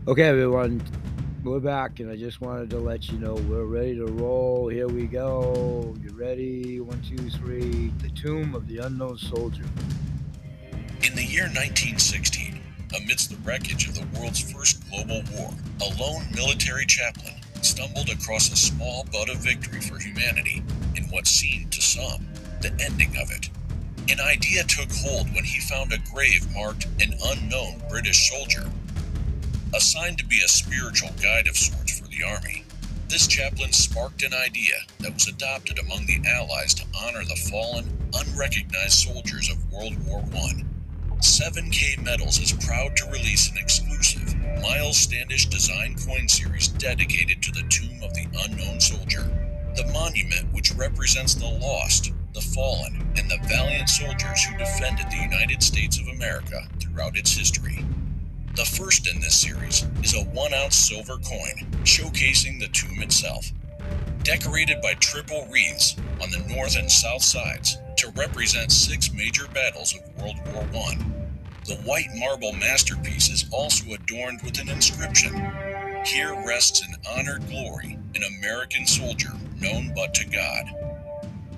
Okay, 0.07 0.23
everyone, 0.23 0.81
we're 1.43 1.59
back, 1.59 2.01
and 2.01 2.11
I 2.11 2.17
just 2.17 2.41
wanted 2.41 2.69
to 2.71 2.79
let 2.79 3.09
you 3.09 3.17
know 3.17 3.33
we're 3.33 3.63
ready 3.63 3.95
to 3.95 4.05
roll. 4.05 4.67
Here 4.67 4.87
we 4.87 5.05
go. 5.05 5.95
You 6.01 6.09
ready? 6.11 6.81
One, 6.81 7.01
two, 7.01 7.29
three. 7.29 7.93
The 7.99 8.09
Tomb 8.09 8.55
of 8.55 8.67
the 8.67 8.79
Unknown 8.79 9.17
Soldier. 9.17 9.63
In 11.01 11.15
the 11.15 11.23
year 11.23 11.43
1916, 11.43 12.59
amidst 12.97 13.29
the 13.29 13.37
wreckage 13.37 13.87
of 13.87 13.95
the 13.95 14.19
world's 14.19 14.51
first 14.51 14.83
global 14.89 15.21
war, 15.33 15.53
a 15.81 16.01
lone 16.01 16.25
military 16.35 16.85
chaplain 16.85 17.35
stumbled 17.61 18.09
across 18.09 18.51
a 18.51 18.57
small 18.57 19.05
bud 19.11 19.29
of 19.29 19.37
victory 19.37 19.79
for 19.79 19.97
humanity 19.97 20.61
in 20.95 21.03
what 21.05 21.25
seemed 21.25 21.71
to 21.71 21.81
some 21.81 22.27
the 22.61 22.71
ending 22.83 23.15
of 23.15 23.31
it. 23.31 23.49
An 24.11 24.19
idea 24.19 24.63
took 24.63 24.91
hold 24.91 25.33
when 25.33 25.45
he 25.45 25.61
found 25.61 25.93
a 25.93 25.99
grave 26.11 26.45
marked 26.53 26.87
an 26.99 27.13
unknown 27.27 27.81
British 27.89 28.29
soldier 28.29 28.69
Assigned 29.71 30.17
to 30.17 30.25
be 30.25 30.41
a 30.43 30.47
spiritual 30.47 31.11
guide 31.21 31.47
of 31.47 31.55
sorts 31.55 31.99
for 31.99 32.07
the 32.07 32.23
Army, 32.23 32.63
this 33.07 33.27
chaplain 33.27 33.71
sparked 33.71 34.23
an 34.23 34.33
idea 34.33 34.73
that 34.99 35.13
was 35.13 35.27
adopted 35.27 35.77
among 35.77 36.07
the 36.07 36.19
Allies 36.27 36.73
to 36.73 36.85
honor 36.97 37.23
the 37.23 37.35
fallen, 37.51 37.85
unrecognized 38.13 39.07
soldiers 39.07 39.47
of 39.47 39.71
World 39.71 39.93
War 40.07 40.23
I. 40.33 40.63
7K 41.19 42.03
Metals 42.03 42.39
is 42.39 42.65
proud 42.65 42.97
to 42.97 43.11
release 43.11 43.51
an 43.51 43.57
exclusive 43.57 44.35
Miles 44.61 44.97
Standish 44.97 45.45
design 45.45 45.95
coin 46.03 46.27
series 46.27 46.67
dedicated 46.67 47.43
to 47.43 47.51
the 47.51 47.67
tomb 47.69 48.01
of 48.01 48.13
the 48.15 48.27
unknown 48.45 48.79
soldier. 48.79 49.21
The 49.75 49.89
monument, 49.93 50.51
which 50.51 50.73
represents 50.73 51.35
the 51.35 51.45
lost, 51.45 52.11
the 52.33 52.41
fallen, 52.41 53.13
and 53.17 53.29
the 53.29 53.39
valiant 53.47 53.89
soldiers 53.89 54.43
who 54.43 54.57
defended 54.57 55.11
the 55.11 55.21
United 55.21 55.61
States 55.61 55.99
of 55.99 56.07
America 56.07 56.67
throughout 56.79 57.17
its 57.17 57.37
history. 57.37 57.85
The 58.59 58.65
first 58.65 59.07
in 59.07 59.21
this 59.21 59.39
series 59.39 59.85
is 60.03 60.13
a 60.13 60.25
one 60.35 60.53
ounce 60.53 60.75
silver 60.75 61.15
coin 61.19 61.65
showcasing 61.85 62.59
the 62.59 62.67
tomb 62.67 63.01
itself, 63.01 63.53
decorated 64.23 64.81
by 64.81 64.95
triple 64.95 65.47
wreaths 65.49 65.95
on 66.21 66.29
the 66.29 66.43
north 66.53 66.75
and 66.75 66.91
south 66.91 67.23
sides 67.23 67.77
to 67.95 68.11
represent 68.17 68.73
six 68.73 69.13
major 69.13 69.47
battles 69.53 69.95
of 69.95 70.21
World 70.21 70.35
War 70.47 70.67
I. 70.89 70.97
The 71.67 71.77
white 71.85 72.09
marble 72.15 72.51
masterpiece 72.51 73.29
is 73.29 73.45
also 73.49 73.93
adorned 73.93 74.41
with 74.41 74.59
an 74.59 74.67
inscription 74.67 75.33
Here 76.03 76.35
rests 76.45 76.85
in 76.85 76.93
honored 77.09 77.47
glory 77.47 77.97
an 78.13 78.23
American 78.39 78.85
soldier 78.85 79.31
known 79.61 79.93
but 79.95 80.13
to 80.15 80.25
God. 80.25 80.65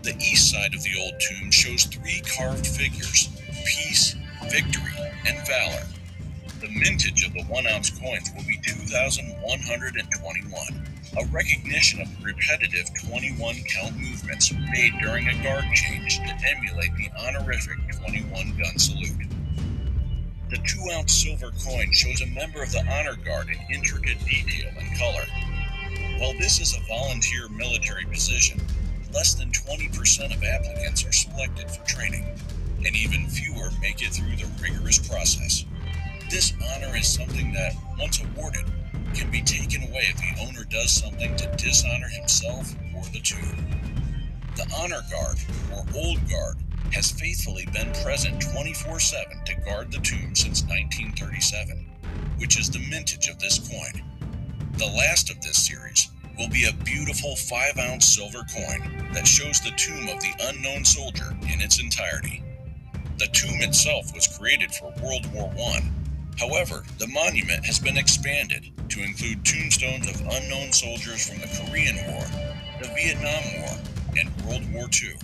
The 0.03 0.15
east 0.17 0.51
side 0.51 0.75
of 0.75 0.84
the 0.84 1.01
old 1.01 1.20
tomb 1.20 1.50
shows 1.50 1.86
three 1.86 2.22
carved 2.38 2.67
figures 2.67 3.27
peace, 3.65 4.15
victory, 4.51 4.93
and 5.25 5.48
valor 5.48 5.88
the 6.62 6.70
mintage 6.70 7.25
of 7.25 7.34
the 7.34 7.44
one 7.46 7.65
ounce 7.65 7.89
coins 7.89 8.30
will 8.36 8.44
be 8.44 8.60
2,121, 8.62 10.88
a 11.18 11.25
recognition 11.34 12.01
of 12.01 12.08
the 12.08 12.24
repetitive 12.24 12.88
21 13.03 13.56
count 13.68 13.98
movements 13.98 14.53
made 14.72 14.94
during 15.01 15.27
a 15.27 15.44
guard 15.44 15.65
change 15.74 16.20
to 16.20 16.38
emulate 16.56 16.96
the 16.96 17.10
honorific 17.20 17.80
21 18.06 18.56
gun 18.58 18.77
salute. 18.77 19.25
The 20.51 20.58
2 20.58 20.91
ounce 20.94 21.12
silver 21.12 21.50
coin 21.65 21.91
shows 21.94 22.22
a 22.22 22.27
member 22.27 22.62
of 22.62 22.72
the 22.72 22.86
honor 22.88 23.15
guard 23.15 23.50
in 23.50 23.58
intricate 23.75 24.24
detail 24.24 24.72
and 24.77 25.00
color. 25.00 25.25
While 26.20 26.38
this 26.38 26.60
is 26.60 26.75
a 26.75 26.82
volunteer 26.88 27.50
military 27.50 28.06
position, 28.06 28.62
less 29.12 29.34
than 29.34 29.50
20% 29.50 30.36
of 30.36 30.44
applicants 30.44 31.03
are 31.06 31.12
selected 31.12 31.72
for 31.72 31.84
training, 31.88 32.27
and 32.86 32.96
even 32.96 33.27
fewer 33.27 33.72
make 33.82 34.03
it 34.03 34.13
through 34.13 34.36
the 34.36 34.46
rigorous 34.62 35.00
process. 35.00 35.65
This 36.32 36.54
honor 36.74 36.96
is 36.96 37.14
something 37.14 37.52
that, 37.52 37.76
once 38.00 38.22
awarded, 38.22 38.64
can 39.14 39.30
be 39.30 39.42
taken 39.42 39.84
away 39.84 40.08
if 40.10 40.16
the 40.16 40.48
owner 40.48 40.64
does 40.64 40.90
something 40.90 41.36
to 41.36 41.54
dishonor 41.58 42.08
himself 42.08 42.74
or 42.96 43.04
the 43.12 43.20
tomb. 43.20 43.58
The 44.56 44.66
Honor 44.74 45.02
Guard, 45.12 45.40
or 45.74 45.84
Old 45.94 46.30
Guard, 46.30 46.56
has 46.94 47.12
faithfully 47.12 47.68
been 47.74 47.92
present 48.02 48.40
24 48.54 49.02
7 49.02 49.44
to 49.44 49.56
guard 49.66 49.92
the 49.92 50.00
tomb 50.00 50.34
since 50.34 50.64
1937, 50.64 51.86
which 52.38 52.58
is 52.58 52.70
the 52.70 52.88
mintage 52.90 53.28
of 53.28 53.38
this 53.40 53.60
coin. 53.60 54.02
The 54.78 54.88
last 54.88 55.30
of 55.30 55.42
this 55.42 55.58
series 55.58 56.12
will 56.38 56.48
be 56.48 56.64
a 56.64 56.84
beautiful 56.86 57.36
5 57.36 57.78
ounce 57.78 58.06
silver 58.06 58.46
coin 58.56 59.10
that 59.12 59.28
shows 59.28 59.60
the 59.60 59.72
tomb 59.72 60.08
of 60.08 60.22
the 60.22 60.34
unknown 60.44 60.86
soldier 60.86 61.36
in 61.42 61.60
its 61.60 61.82
entirety. 61.82 62.42
The 63.18 63.28
tomb 63.34 63.60
itself 63.60 64.16
was 64.16 64.28
created 64.40 64.74
for 64.74 64.94
World 65.04 65.30
War 65.34 65.54
I 65.60 65.82
However, 66.40 66.84
the 66.98 67.08
monument 67.08 67.66
has 67.66 67.80
been 67.80 67.98
expanded 67.98 68.72
to 68.90 69.04
include 69.04 69.46
tombstones 69.46 70.10
of 70.10 70.22
unknown 70.22 70.74
soldiers 70.74 71.28
from 71.28 71.40
the 71.40 71.48
Korean 71.48 71.96
War, 72.08 72.26
the 72.82 72.90
Vietnam 72.96 73.44
War, 73.62 73.78
and 74.18 74.30
World 74.46 74.72
War 74.74 74.90
II. 75.02 75.16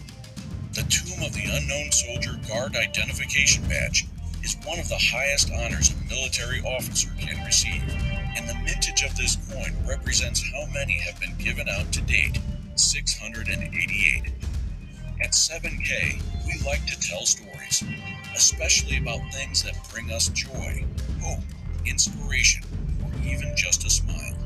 The 0.73 0.83
Tomb 0.83 1.23
of 1.23 1.33
the 1.33 1.49
Unknown 1.51 1.91
Soldier 1.91 2.39
Guard 2.47 2.75
Identification 2.75 3.67
Badge 3.67 4.05
is 4.43 4.57
one 4.65 4.79
of 4.79 4.87
the 4.89 4.97
highest 5.11 5.51
honors 5.51 5.91
a 5.91 6.13
military 6.13 6.61
officer 6.61 7.09
can 7.19 7.43
receive, 7.45 7.83
and 8.35 8.47
the 8.47 8.53
mintage 8.63 9.03
of 9.03 9.15
this 9.17 9.37
coin 9.51 9.75
represents 9.87 10.43
how 10.53 10.65
many 10.71 10.93
have 10.99 11.19
been 11.19 11.35
given 11.37 11.67
out 11.67 11.91
to 11.91 12.01
date 12.01 12.39
688. 12.75 14.31
At 15.21 15.31
7K, 15.31 16.21
we 16.45 16.65
like 16.65 16.85
to 16.85 16.99
tell 16.99 17.25
stories, 17.25 17.83
especially 18.37 18.97
about 18.97 19.19
things 19.33 19.63
that 19.63 19.75
bring 19.91 20.11
us 20.11 20.29
joy, 20.29 20.85
hope, 21.21 21.39
inspiration, 21.87 22.63
or 23.03 23.09
even 23.27 23.51
just 23.57 23.83
a 23.83 23.89
smile. 23.89 24.37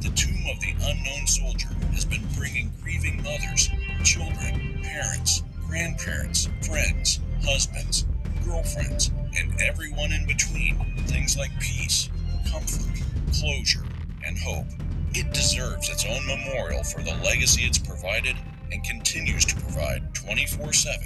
The 0.00 0.10
Tomb 0.10 0.46
of 0.48 0.60
the 0.60 0.72
Unknown 0.80 1.26
Soldier 1.26 1.74
has 1.92 2.04
been 2.04 2.24
bringing 2.38 2.72
grieving 2.80 3.20
mothers, 3.22 3.68
children, 4.04 4.80
parents, 4.84 5.42
grandparents, 5.66 6.48
friends, 6.64 7.18
husbands, 7.44 8.06
girlfriends, 8.44 9.10
and 9.36 9.60
everyone 9.60 10.12
in 10.12 10.24
between 10.28 10.76
things 11.08 11.36
like 11.36 11.50
peace, 11.58 12.08
comfort, 12.48 13.02
closure, 13.34 13.84
and 14.24 14.38
hope. 14.38 14.66
It 15.14 15.32
deserves 15.32 15.88
its 15.88 16.06
own 16.06 16.24
memorial 16.28 16.84
for 16.84 17.02
the 17.02 17.16
legacy 17.24 17.62
it's 17.62 17.78
provided 17.78 18.36
and 18.70 18.84
continues 18.84 19.44
to 19.46 19.56
provide 19.56 20.14
24 20.14 20.72
7 20.72 21.00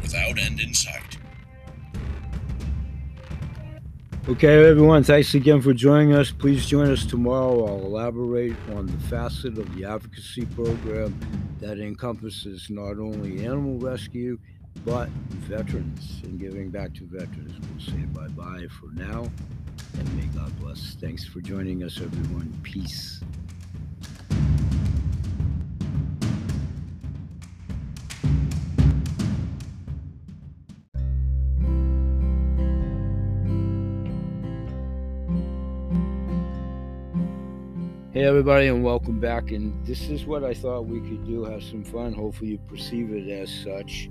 without 0.00 0.38
end 0.38 0.58
in 0.58 0.72
sight. 0.72 1.18
Okay, 4.28 4.68
everyone, 4.68 5.02
thanks 5.02 5.34
again 5.34 5.60
for 5.60 5.74
joining 5.74 6.14
us. 6.14 6.30
Please 6.30 6.64
join 6.64 6.88
us 6.88 7.04
tomorrow. 7.04 7.66
I'll 7.66 7.84
elaborate 7.84 8.54
on 8.76 8.86
the 8.86 8.98
facet 9.08 9.58
of 9.58 9.74
the 9.74 9.84
advocacy 9.84 10.46
program 10.46 11.18
that 11.58 11.80
encompasses 11.80 12.70
not 12.70 13.00
only 13.00 13.44
animal 13.44 13.78
rescue, 13.78 14.38
but 14.84 15.08
veterans 15.08 16.20
and 16.22 16.38
giving 16.38 16.70
back 16.70 16.94
to 16.94 17.04
veterans. 17.04 17.52
We'll 17.68 17.84
say 17.84 18.04
bye 18.12 18.28
bye 18.28 18.68
for 18.68 18.92
now, 18.92 19.24
and 19.98 20.16
may 20.16 20.26
God 20.38 20.56
bless. 20.60 20.94
Thanks 21.00 21.24
for 21.24 21.40
joining 21.40 21.82
us, 21.82 22.00
everyone. 22.00 22.56
Peace. 22.62 23.20
Hey, 38.22 38.28
everybody, 38.28 38.68
and 38.68 38.84
welcome 38.84 39.18
back. 39.18 39.50
And 39.50 39.84
this 39.84 40.08
is 40.08 40.26
what 40.26 40.44
I 40.44 40.54
thought 40.54 40.86
we 40.86 41.00
could 41.00 41.26
do 41.26 41.42
have 41.42 41.60
some 41.60 41.82
fun. 41.82 42.12
Hopefully, 42.12 42.52
you 42.52 42.58
perceive 42.58 43.12
it 43.12 43.28
as 43.28 43.50
such. 43.50 44.08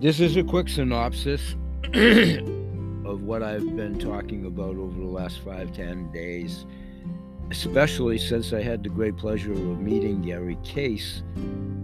This 0.00 0.18
is 0.18 0.36
a 0.36 0.42
quick 0.42 0.68
synopsis 0.68 1.54
of 1.94 3.22
what 3.22 3.44
I've 3.44 3.76
been 3.76 4.00
talking 4.00 4.46
about 4.46 4.74
over 4.78 4.98
the 4.98 5.06
last 5.06 5.44
five, 5.44 5.72
ten 5.74 6.10
days, 6.10 6.66
especially 7.52 8.18
since 8.18 8.52
I 8.52 8.62
had 8.62 8.82
the 8.82 8.88
great 8.88 9.16
pleasure 9.16 9.52
of 9.52 9.78
meeting 9.78 10.22
Gary 10.22 10.58
Case 10.64 11.22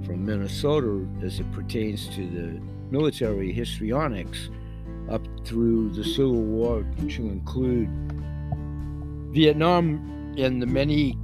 from 0.04 0.26
Minnesota 0.26 1.06
as 1.24 1.38
it 1.38 1.52
pertains 1.52 2.08
to 2.16 2.28
the 2.28 2.60
military 2.90 3.52
histrionics 3.52 4.50
up 5.08 5.22
through 5.44 5.90
the 5.90 6.02
Civil 6.02 6.42
War, 6.42 6.84
to 7.08 7.28
include 7.28 7.88
Vietnam 9.32 10.12
in 10.36 10.58
the 10.58 10.66
many 10.66 11.18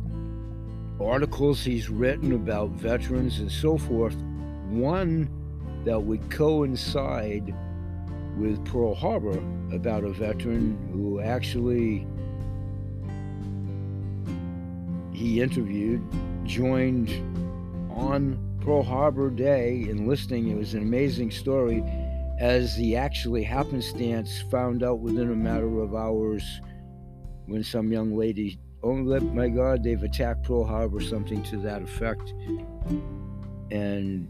articles 1.01 1.65
he's 1.65 1.89
written 1.89 2.33
about 2.33 2.71
veterans 2.71 3.39
and 3.39 3.51
so 3.51 3.79
forth, 3.79 4.17
one 4.69 5.31
that 5.85 6.01
would 6.01 6.31
coincide 6.31 7.55
with 8.37 8.63
Pearl 8.65 8.95
Harbor 8.95 9.43
about 9.73 10.05
a 10.05 10.11
veteran 10.11 10.77
who 10.93 11.21
actually 11.21 12.07
he 15.13 15.41
interviewed 15.41 16.03
joined 16.45 17.11
on 17.91 18.39
Pearl 18.61 18.83
Harbor 18.83 19.31
Day 19.31 19.87
enlisting. 19.89 20.49
It 20.49 20.57
was 20.57 20.75
an 20.75 20.83
amazing 20.83 21.31
story 21.31 21.83
as 22.39 22.77
the 22.77 22.97
actually 22.97 23.43
happenstance 23.43 24.43
found 24.51 24.83
out 24.83 25.01
within 25.01 25.33
a 25.33 25.35
matter 25.35 25.81
of 25.81 25.95
hours 25.95 26.45
when 27.47 27.65
some 27.65 27.91
young 27.91 28.17
lady 28.17 28.61
oh 28.83 28.95
my 28.95 29.49
God, 29.49 29.83
they've 29.83 30.03
attacked 30.03 30.45
Pearl 30.45 30.65
Harbor, 30.65 31.01
something 31.01 31.43
to 31.45 31.57
that 31.59 31.83
effect. 31.83 32.33
And 33.71 34.29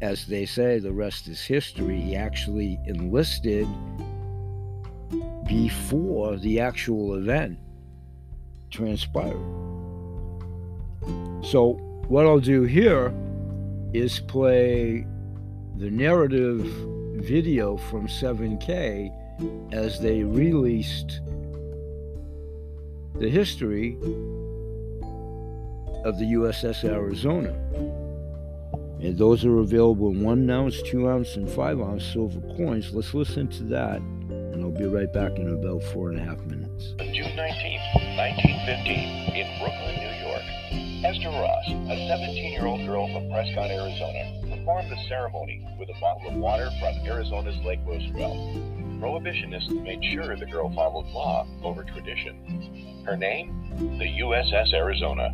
as 0.00 0.26
they 0.26 0.46
say, 0.46 0.78
the 0.78 0.92
rest 0.92 1.28
is 1.28 1.40
history. 1.40 2.00
He 2.00 2.16
actually 2.16 2.78
enlisted 2.86 3.68
before 5.46 6.36
the 6.36 6.60
actual 6.60 7.14
event 7.14 7.58
transpired. 8.70 9.36
So, 11.42 11.72
what 12.08 12.26
I'll 12.26 12.40
do 12.40 12.62
here 12.62 13.12
is 13.92 14.20
play 14.20 15.06
the 15.76 15.90
narrative 15.90 16.60
video 17.16 17.76
from 17.76 18.06
7K 18.06 19.10
as 19.72 20.00
they 20.00 20.22
released 20.22 21.20
the 23.20 23.28
history 23.28 23.98
of 26.04 26.18
the 26.18 26.24
USS 26.32 26.84
Arizona. 26.84 27.50
And 29.00 29.16
those 29.18 29.44
are 29.44 29.58
available 29.58 30.08
in 30.08 30.22
one 30.22 30.48
ounce, 30.48 30.80
two 30.82 31.06
ounce, 31.06 31.36
and 31.36 31.48
five 31.48 31.82
ounce 31.82 32.02
silver 32.02 32.40
coins. 32.56 32.94
Let's 32.94 33.12
listen 33.12 33.48
to 33.48 33.64
that, 33.64 33.98
and 33.98 34.64
I'll 34.64 34.70
be 34.70 34.86
right 34.86 35.12
back 35.12 35.38
in 35.38 35.52
about 35.52 35.82
four 35.92 36.08
and 36.08 36.18
a 36.18 36.24
half 36.24 36.40
minutes. 36.46 36.94
June 37.12 37.36
19, 37.36 37.80
1915, 38.16 39.36
in 39.36 39.48
Brooklyn, 39.60 39.96
New 40.00 40.16
York, 40.24 40.44
Esther 41.04 41.28
Ross, 41.28 41.66
a 41.92 42.08
17 42.08 42.52
year 42.52 42.64
old 42.64 42.86
girl 42.86 43.06
from 43.12 43.28
Prescott, 43.30 43.70
Arizona, 43.70 44.40
performed 44.48 44.90
the 44.90 44.96
ceremony 45.08 45.66
with 45.78 45.90
a 45.90 46.00
bottle 46.00 46.30
of 46.30 46.36
water 46.36 46.70
from 46.80 46.94
Arizona's 47.04 47.58
Lake 47.66 47.80
Roosevelt. 47.84 48.89
Prohibitionists 49.00 49.70
made 49.82 50.04
sure 50.04 50.36
the 50.36 50.44
girl 50.44 50.70
followed 50.74 51.06
law 51.06 51.46
over 51.62 51.84
tradition. 51.84 53.02
Her 53.06 53.16
name? 53.16 53.98
The 53.98 54.18
USS 54.20 54.74
Arizona. 54.74 55.32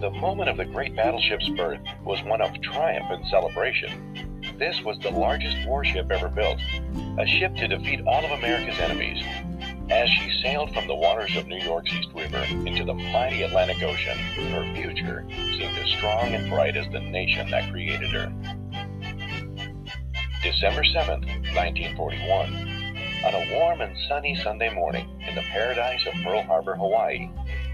The 0.00 0.10
moment 0.10 0.48
of 0.48 0.56
the 0.56 0.64
great 0.64 0.96
battleship's 0.96 1.48
birth 1.50 1.80
was 2.04 2.22
one 2.22 2.40
of 2.40 2.58
triumph 2.62 3.10
and 3.10 3.26
celebration. 3.26 4.34
This 4.58 4.80
was 4.82 4.98
the 5.00 5.10
largest 5.10 5.58
warship 5.66 6.10
ever 6.10 6.28
built, 6.28 6.58
a 7.18 7.26
ship 7.26 7.54
to 7.56 7.68
defeat 7.68 8.00
all 8.06 8.24
of 8.24 8.30
America's 8.30 8.78
enemies. 8.78 9.22
As 9.90 10.08
she 10.08 10.40
sailed 10.42 10.72
from 10.72 10.86
the 10.86 10.94
waters 10.94 11.36
of 11.36 11.46
New 11.46 11.58
York's 11.58 11.92
East 11.92 12.08
River 12.14 12.44
into 12.66 12.84
the 12.84 12.94
mighty 12.94 13.42
Atlantic 13.42 13.82
Ocean, 13.82 14.16
her 14.16 14.74
future 14.74 15.26
seemed 15.28 15.78
as 15.78 15.90
strong 15.90 16.34
and 16.34 16.48
bright 16.48 16.78
as 16.78 16.90
the 16.92 17.00
nation 17.00 17.50
that 17.50 17.70
created 17.70 18.10
her. 18.10 18.32
December 20.42 20.84
7, 20.84 21.20
1941. 21.54 22.75
On 23.26 23.34
a 23.34 23.52
warm 23.58 23.80
and 23.80 23.92
sunny 24.08 24.36
Sunday 24.36 24.72
morning 24.72 25.20
in 25.26 25.34
the 25.34 25.42
paradise 25.42 26.06
of 26.06 26.14
Pearl 26.22 26.44
Harbor, 26.44 26.76
Hawaii, 26.76 27.28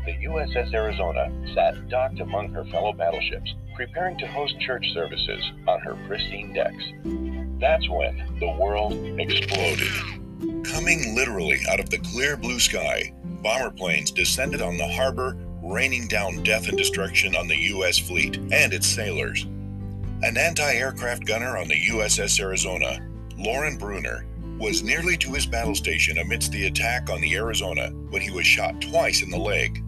the 0.07 0.13
USS 0.25 0.73
Arizona 0.73 1.31
sat 1.55 1.91
docked 1.91 2.21
among 2.21 2.55
her 2.55 2.65
fellow 2.65 2.95
battleships, 2.95 3.53
preparing 3.77 4.17
to 4.17 4.27
host 4.27 4.59
church 4.61 4.87
services 4.95 5.45
on 5.69 5.79
her 5.81 5.95
pristine 6.07 6.55
decks. 6.55 6.83
That's 7.61 7.87
when 7.91 8.39
the 8.41 8.49
world 8.59 8.95
exploded. 9.21 9.93
Coming 10.65 11.15
literally 11.15 11.61
out 11.69 11.81
of 11.81 11.91
the 11.91 11.99
clear 11.99 12.39
blue 12.39 12.59
sky, 12.59 13.13
bomber 13.43 13.73
planes 13.73 14.11
descended 14.11 14.63
on 14.63 14.79
the 14.79 14.89
harbor, 14.89 15.37
raining 15.63 16.09
down 16.09 16.43
death 16.45 16.67
and 16.69 16.79
destruction 16.79 17.37
on 17.37 17.47
the 17.47 17.59
U.S. 17.59 17.99
fleet 17.99 18.39
and 18.39 18.73
its 18.73 18.87
sailors. 18.87 19.43
An 20.23 20.39
anti 20.39 20.73
aircraft 20.73 21.27
gunner 21.27 21.59
on 21.59 21.69
the 21.69 21.89
USS 21.91 22.41
Arizona, 22.41 23.07
Lauren 23.37 23.77
Bruner, 23.77 24.25
was 24.63 24.85
nearly 24.85 25.17
to 25.17 25.33
his 25.33 25.45
battle 25.45 25.75
station 25.75 26.19
amidst 26.19 26.53
the 26.53 26.67
attack 26.67 27.11
on 27.11 27.21
the 27.21 27.35
Arizona 27.35 27.89
when 28.11 28.23
he 28.23 28.31
was 28.31 28.47
shot 28.47 28.81
twice 28.81 29.21
in 29.21 29.29
the 29.29 29.37
leg. 29.37 29.83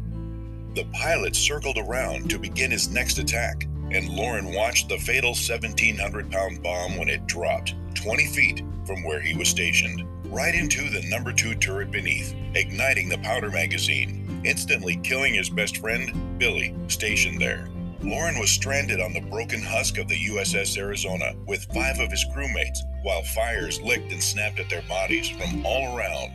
The 0.74 0.84
pilot 0.86 1.36
circled 1.36 1.78
around 1.78 2.28
to 2.30 2.40
begin 2.40 2.72
his 2.72 2.90
next 2.90 3.18
attack, 3.18 3.68
and 3.92 4.08
Lauren 4.08 4.52
watched 4.52 4.88
the 4.88 4.98
fatal 4.98 5.30
1,700 5.30 6.28
pound 6.28 6.60
bomb 6.60 6.98
when 6.98 7.08
it 7.08 7.24
dropped 7.28 7.76
20 7.94 8.26
feet 8.26 8.62
from 8.84 9.04
where 9.04 9.20
he 9.20 9.36
was 9.36 9.48
stationed, 9.48 10.02
right 10.24 10.56
into 10.56 10.90
the 10.90 11.08
number 11.08 11.32
two 11.32 11.54
turret 11.54 11.92
beneath, 11.92 12.34
igniting 12.56 13.08
the 13.08 13.18
powder 13.18 13.52
magazine, 13.52 14.42
instantly 14.44 14.96
killing 15.04 15.34
his 15.34 15.50
best 15.50 15.76
friend, 15.76 16.36
Billy, 16.36 16.74
stationed 16.88 17.40
there. 17.40 17.68
Lauren 18.04 18.38
was 18.38 18.50
stranded 18.50 19.00
on 19.00 19.14
the 19.14 19.20
broken 19.30 19.62
husk 19.62 19.96
of 19.96 20.08
the 20.08 20.26
USS 20.26 20.76
Arizona 20.76 21.32
with 21.46 21.72
five 21.72 21.98
of 22.00 22.10
his 22.10 22.26
crewmates, 22.36 22.80
while 23.02 23.22
fires 23.22 23.80
licked 23.80 24.12
and 24.12 24.22
snapped 24.22 24.60
at 24.60 24.68
their 24.68 24.82
bodies 24.82 25.30
from 25.30 25.64
all 25.64 25.96
around. 25.96 26.30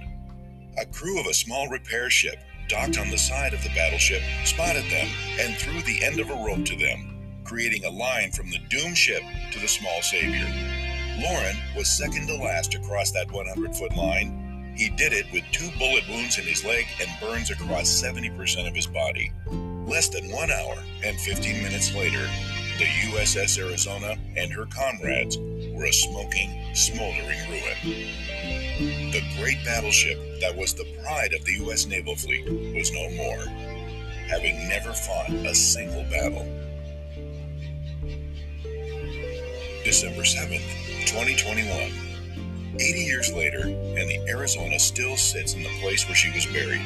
A 0.80 0.86
crew 0.88 1.20
of 1.20 1.28
a 1.28 1.34
small 1.34 1.68
repair 1.70 2.10
ship 2.10 2.40
docked 2.70 2.98
on 2.98 3.12
the 3.12 3.20
side 3.20 3.54
of 3.54 3.62
the 3.62 3.70
battleship 3.70 4.24
spotted 4.46 4.86
them 4.90 5.08
and 5.40 5.56
threw 5.58 5.80
the 5.84 6.04
end 6.04 6.20
of 6.20 6.32
a 6.32 6.44
rope 6.44 6.66
to 6.66 6.76
them, 6.76 7.44
creating 7.44 7.86
a 7.86 7.90
line 7.92 8.32
from 8.32 8.50
the 8.50 8.60
doomed 8.70 8.98
ship 8.98 9.22
to 9.52 9.60
the 9.60 9.68
small 9.68 10.02
savior. 10.02 10.48
Lauren 11.20 11.56
was 11.78 11.88
second 11.88 12.26
to 12.28 12.36
last 12.36 12.72
to 12.72 12.80
cross 12.80 13.12
that 13.12 13.32
100 13.32 13.76
foot 13.76 13.96
line. 13.96 14.74
He 14.76 14.90
did 14.90 15.14
it 15.14 15.32
with 15.32 15.44
two 15.52 15.70
bullet 15.78 16.08
wounds 16.10 16.40
in 16.40 16.46
his 16.46 16.66
leg 16.66 16.86
and 17.00 17.10
burns 17.22 17.52
across 17.52 17.88
70% 17.88 18.68
of 18.68 18.76
his 18.76 18.88
body. 18.88 19.32
Less 19.90 20.08
than 20.08 20.32
one 20.32 20.52
hour 20.52 20.76
and 21.04 21.20
15 21.20 21.64
minutes 21.64 21.96
later, 21.96 22.22
the 22.78 22.86
USS 23.10 23.58
Arizona 23.58 24.16
and 24.38 24.54
her 24.54 24.68
comrades 24.68 25.36
were 25.74 25.86
a 25.86 25.92
smoking, 25.92 26.76
smoldering 26.76 27.40
ruin. 27.50 29.12
The 29.12 29.24
great 29.40 29.58
battleship 29.66 30.20
that 30.42 30.56
was 30.56 30.76
the 30.76 30.86
pride 31.02 31.34
of 31.34 31.44
the 31.44 31.54
U.S. 31.64 31.88
naval 31.88 32.16
fleet 32.16 32.46
was 32.76 32.92
no 32.92 33.10
more, 33.16 33.44
having 34.28 34.70
never 34.70 34.94
fought 34.94 35.32
a 35.32 35.56
single 35.56 36.04
battle. 36.04 36.46
December 39.84 40.22
7th, 40.22 40.62
2021. 41.08 42.10
80 42.76 43.00
years 43.02 43.34
later, 43.34 43.64
and 43.64 44.08
the 44.08 44.24
Arizona 44.30 44.78
still 44.78 45.18
sits 45.18 45.56
in 45.56 45.64
the 45.64 45.80
place 45.82 46.06
where 46.06 46.16
she 46.16 46.32
was 46.32 46.46
buried, 46.46 46.82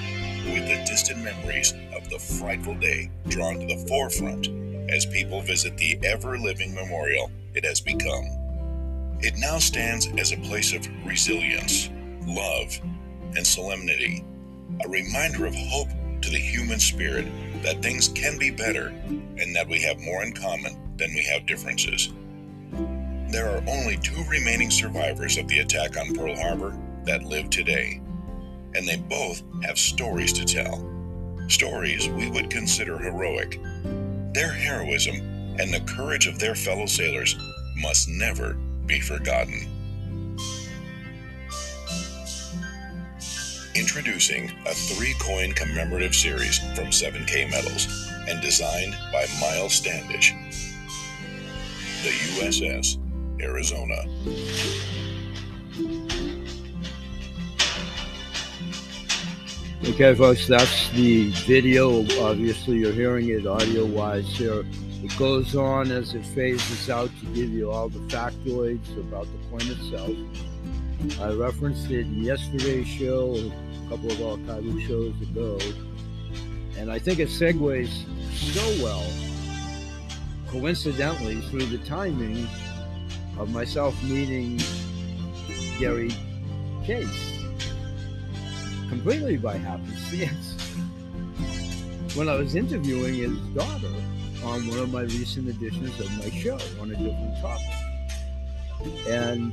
with 0.45 0.67
the 0.67 0.83
distant 0.87 1.21
memories 1.21 1.73
the 2.13 2.19
frightful 2.19 2.75
day 2.75 3.09
drawn 3.27 3.59
to 3.59 3.65
the 3.65 3.87
forefront 3.87 4.47
as 4.91 5.03
people 5.03 5.41
visit 5.41 5.75
the 5.77 5.97
ever 6.03 6.37
living 6.37 6.71
memorial 6.75 7.31
it 7.55 7.65
has 7.65 7.81
become. 7.81 8.23
It 9.19 9.33
now 9.39 9.57
stands 9.57 10.07
as 10.19 10.31
a 10.31 10.37
place 10.37 10.73
of 10.73 10.87
resilience, 11.07 11.89
love, 12.27 12.79
and 13.35 13.45
solemnity, 13.45 14.23
a 14.85 14.89
reminder 14.89 15.47
of 15.47 15.55
hope 15.55 15.87
to 16.21 16.29
the 16.29 16.37
human 16.37 16.79
spirit 16.79 17.25
that 17.63 17.81
things 17.81 18.09
can 18.09 18.37
be 18.37 18.51
better 18.51 18.89
and 19.39 19.55
that 19.55 19.67
we 19.67 19.81
have 19.81 19.99
more 19.99 20.21
in 20.21 20.33
common 20.33 20.95
than 20.97 21.15
we 21.15 21.23
have 21.23 21.47
differences. 21.47 22.13
There 23.31 23.49
are 23.49 23.63
only 23.67 23.97
two 23.97 24.23
remaining 24.29 24.69
survivors 24.69 25.37
of 25.37 25.47
the 25.47 25.59
attack 25.59 25.97
on 25.97 26.13
Pearl 26.13 26.35
Harbor 26.35 26.77
that 27.05 27.23
live 27.23 27.49
today, 27.49 28.01
and 28.75 28.87
they 28.87 28.97
both 28.97 29.41
have 29.63 29.79
stories 29.79 30.31
to 30.33 30.45
tell. 30.45 30.92
Stories 31.47 32.09
we 32.09 32.29
would 32.29 32.49
consider 32.49 32.97
heroic. 32.97 33.59
Their 34.33 34.51
heroism 34.51 35.15
and 35.59 35.73
the 35.73 35.83
courage 35.85 36.27
of 36.27 36.39
their 36.39 36.55
fellow 36.55 36.85
sailors 36.85 37.35
must 37.75 38.09
never 38.09 38.53
be 38.85 38.99
forgotten. 38.99 39.67
Introducing 43.75 44.51
a 44.65 44.73
three 44.73 45.15
coin 45.19 45.51
commemorative 45.53 46.15
series 46.15 46.59
from 46.75 46.87
7K 46.87 47.49
Metals 47.49 47.87
and 48.29 48.41
designed 48.41 48.95
by 49.11 49.25
Miles 49.41 49.73
Standish. 49.73 50.33
The 52.03 52.09
USS 52.09 52.97
Arizona. 53.41 55.02
Okay, 59.85 60.15
folks, 60.15 60.47
that's 60.47 60.89
the 60.91 61.29
video. 61.45 61.99
Obviously, 62.21 62.77
you're 62.77 62.93
hearing 62.93 63.27
it 63.27 63.45
audio 63.45 63.85
wise 63.85 64.25
here. 64.37 64.63
It 65.03 65.17
goes 65.17 65.57
on 65.57 65.91
as 65.91 66.13
it 66.13 66.25
phases 66.27 66.89
out 66.89 67.09
to 67.19 67.25
give 67.33 67.49
you 67.49 67.69
all 67.69 67.89
the 67.89 67.99
factoids 68.07 68.97
about 68.97 69.25
the 69.25 69.49
coin 69.49 69.69
itself. 69.69 71.19
I 71.19 71.33
referenced 71.33 71.91
it 71.91 72.07
in 72.07 72.23
yesterday's 72.23 72.87
show, 72.87 73.35
a 73.35 73.89
couple 73.89 74.09
of 74.09 74.39
archival 74.39 74.87
shows 74.87 75.21
ago, 75.21 75.59
and 76.77 76.89
I 76.89 76.97
think 76.97 77.19
it 77.19 77.27
segues 77.27 77.91
so 78.33 78.83
well, 78.83 79.05
coincidentally, 80.47 81.41
through 81.41 81.65
the 81.65 81.79
timing 81.79 82.47
of 83.37 83.51
myself 83.51 84.01
meeting 84.03 84.61
Gary 85.77 86.15
Case 86.85 87.32
completely 88.93 89.37
by 89.37 89.57
happenstance 89.57 90.53
when 92.13 92.29
I 92.29 92.35
was 92.35 92.53
interviewing 92.53 93.15
his 93.15 93.39
daughter 93.55 93.91
on 94.45 94.67
one 94.67 94.77
of 94.77 94.91
my 94.91 95.01
recent 95.01 95.49
editions 95.49 95.99
of 95.99 96.11
my 96.19 96.29
show 96.29 96.59
on 96.79 96.91
a 96.91 96.95
different 96.95 97.41
topic. 97.41 97.65
And, 99.07 99.51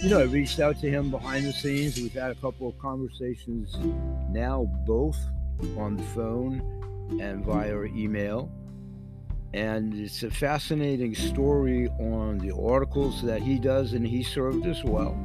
you 0.00 0.10
know, 0.10 0.20
I 0.20 0.24
reached 0.24 0.60
out 0.60 0.78
to 0.80 0.88
him 0.88 1.10
behind 1.10 1.44
the 1.44 1.52
scenes. 1.52 1.96
We've 1.96 2.12
had 2.12 2.30
a 2.30 2.36
couple 2.36 2.68
of 2.68 2.78
conversations 2.78 3.76
now, 4.30 4.70
both 4.86 5.18
on 5.76 5.96
the 5.96 6.04
phone 6.14 6.62
and 7.20 7.44
via 7.44 7.82
email. 7.82 8.48
And 9.54 9.92
it's 9.92 10.22
a 10.22 10.30
fascinating 10.30 11.16
story 11.16 11.88
on 11.98 12.38
the 12.38 12.54
articles 12.54 13.22
that 13.24 13.42
he 13.42 13.58
does, 13.58 13.94
and 13.94 14.06
he 14.06 14.22
served 14.22 14.66
as 14.66 14.84
well. 14.84 15.18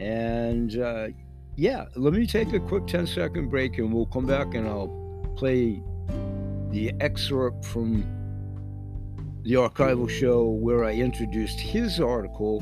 And, 0.00 0.76
uh, 0.76 1.10
yeah, 1.56 1.86
let 1.96 2.12
me 2.12 2.26
take 2.26 2.52
a 2.52 2.60
quick 2.60 2.86
10 2.86 3.06
second 3.06 3.48
break 3.48 3.78
and 3.78 3.92
we'll 3.92 4.06
come 4.06 4.26
back 4.26 4.54
and 4.54 4.66
I'll 4.66 4.88
play 5.36 5.82
the 6.70 6.92
excerpt 7.00 7.64
from 7.64 8.04
the 9.42 9.54
archival 9.54 10.08
show 10.08 10.48
where 10.48 10.84
I 10.84 10.92
introduced 10.92 11.58
his 11.58 12.00
article 12.00 12.58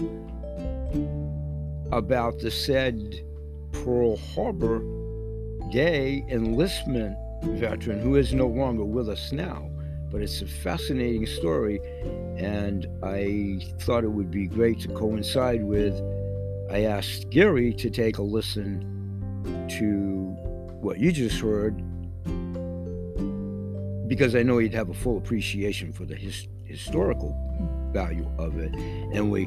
about 1.92 2.38
the 2.38 2.50
said 2.50 3.20
Pearl 3.72 4.16
Harbor 4.16 4.80
Day 5.70 6.24
enlistment 6.28 7.16
veteran 7.42 8.00
who 8.00 8.16
is 8.16 8.32
no 8.32 8.46
longer 8.46 8.84
with 8.84 9.08
us 9.08 9.32
now. 9.32 9.70
But 10.10 10.22
it's 10.22 10.40
a 10.40 10.46
fascinating 10.46 11.26
story, 11.26 11.80
and 12.38 12.86
I 13.02 13.60
thought 13.80 14.04
it 14.04 14.08
would 14.08 14.30
be 14.30 14.46
great 14.46 14.80
to 14.80 14.88
coincide 14.88 15.62
with 15.62 15.92
I 16.70 16.84
asked 16.84 17.30
Gary 17.30 17.72
to 17.74 17.90
take 17.90 18.18
a 18.18 18.22
listen 18.22 18.80
to 19.78 20.36
what 20.80 20.98
you 20.98 21.12
just 21.12 21.40
heard 21.40 21.82
because 24.08 24.34
I 24.34 24.42
know 24.42 24.58
he'd 24.58 24.74
have 24.74 24.88
a 24.88 24.94
full 24.94 25.18
appreciation 25.18 25.92
for 25.92 26.04
the 26.04 26.14
his, 26.16 26.48
historical 26.64 27.36
value 27.92 28.28
of 28.38 28.58
it. 28.58 28.74
And 28.74 29.30
we 29.30 29.46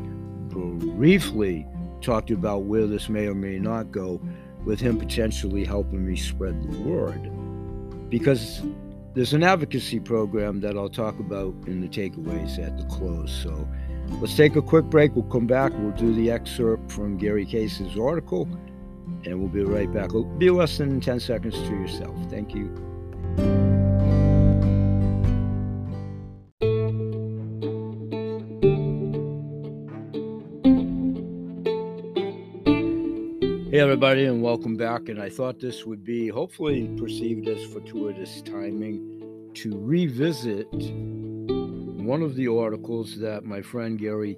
briefly 0.95 1.67
talked 2.01 2.31
about 2.31 2.63
where 2.63 2.87
this 2.87 3.09
may 3.09 3.27
or 3.27 3.35
may 3.35 3.59
not 3.59 3.91
go, 3.91 4.21
with 4.65 4.79
him 4.79 4.97
potentially 4.97 5.65
helping 5.65 6.05
me 6.05 6.15
spread 6.15 6.61
the 6.61 6.77
word. 6.79 7.31
Because 8.09 8.61
there's 9.13 9.33
an 9.33 9.43
advocacy 9.43 9.99
program 9.99 10.61
that 10.61 10.77
I'll 10.77 10.89
talk 10.89 11.19
about 11.19 11.53
in 11.65 11.81
the 11.81 11.87
takeaways 11.87 12.59
at 12.59 12.77
the 12.77 12.83
close. 12.85 13.31
So 13.31 13.67
Let's 14.19 14.35
take 14.35 14.55
a 14.55 14.61
quick 14.61 14.85
break. 14.85 15.15
We'll 15.15 15.23
come 15.25 15.47
back. 15.47 15.71
We'll 15.77 15.91
do 15.91 16.13
the 16.13 16.31
excerpt 16.31 16.91
from 16.91 17.17
Gary 17.17 17.45
Case's 17.45 17.97
article, 17.97 18.47
and 19.25 19.39
we'll 19.39 19.49
be 19.49 19.63
right 19.63 19.91
back. 19.91 20.09
It'll 20.09 20.23
be 20.23 20.49
less 20.49 20.77
than 20.77 20.99
10 20.99 21.19
seconds 21.19 21.55
to 21.55 21.69
yourself. 21.69 22.15
Thank 22.29 22.53
you. 22.53 22.69
Hey, 33.71 33.79
everybody, 33.79 34.25
and 34.25 34.43
welcome 34.43 34.75
back. 34.75 35.07
And 35.07 35.21
I 35.21 35.29
thought 35.29 35.61
this 35.61 35.85
would 35.85 36.03
be 36.03 36.27
hopefully 36.27 36.93
perceived 36.99 37.47
as 37.47 37.63
fortuitous 37.71 38.41
timing 38.41 39.51
to 39.53 39.77
revisit 39.77 40.69
one 42.05 42.21
of 42.21 42.35
the 42.35 42.47
articles 42.47 43.17
that 43.19 43.43
my 43.43 43.61
friend 43.61 43.99
Gary 43.99 44.37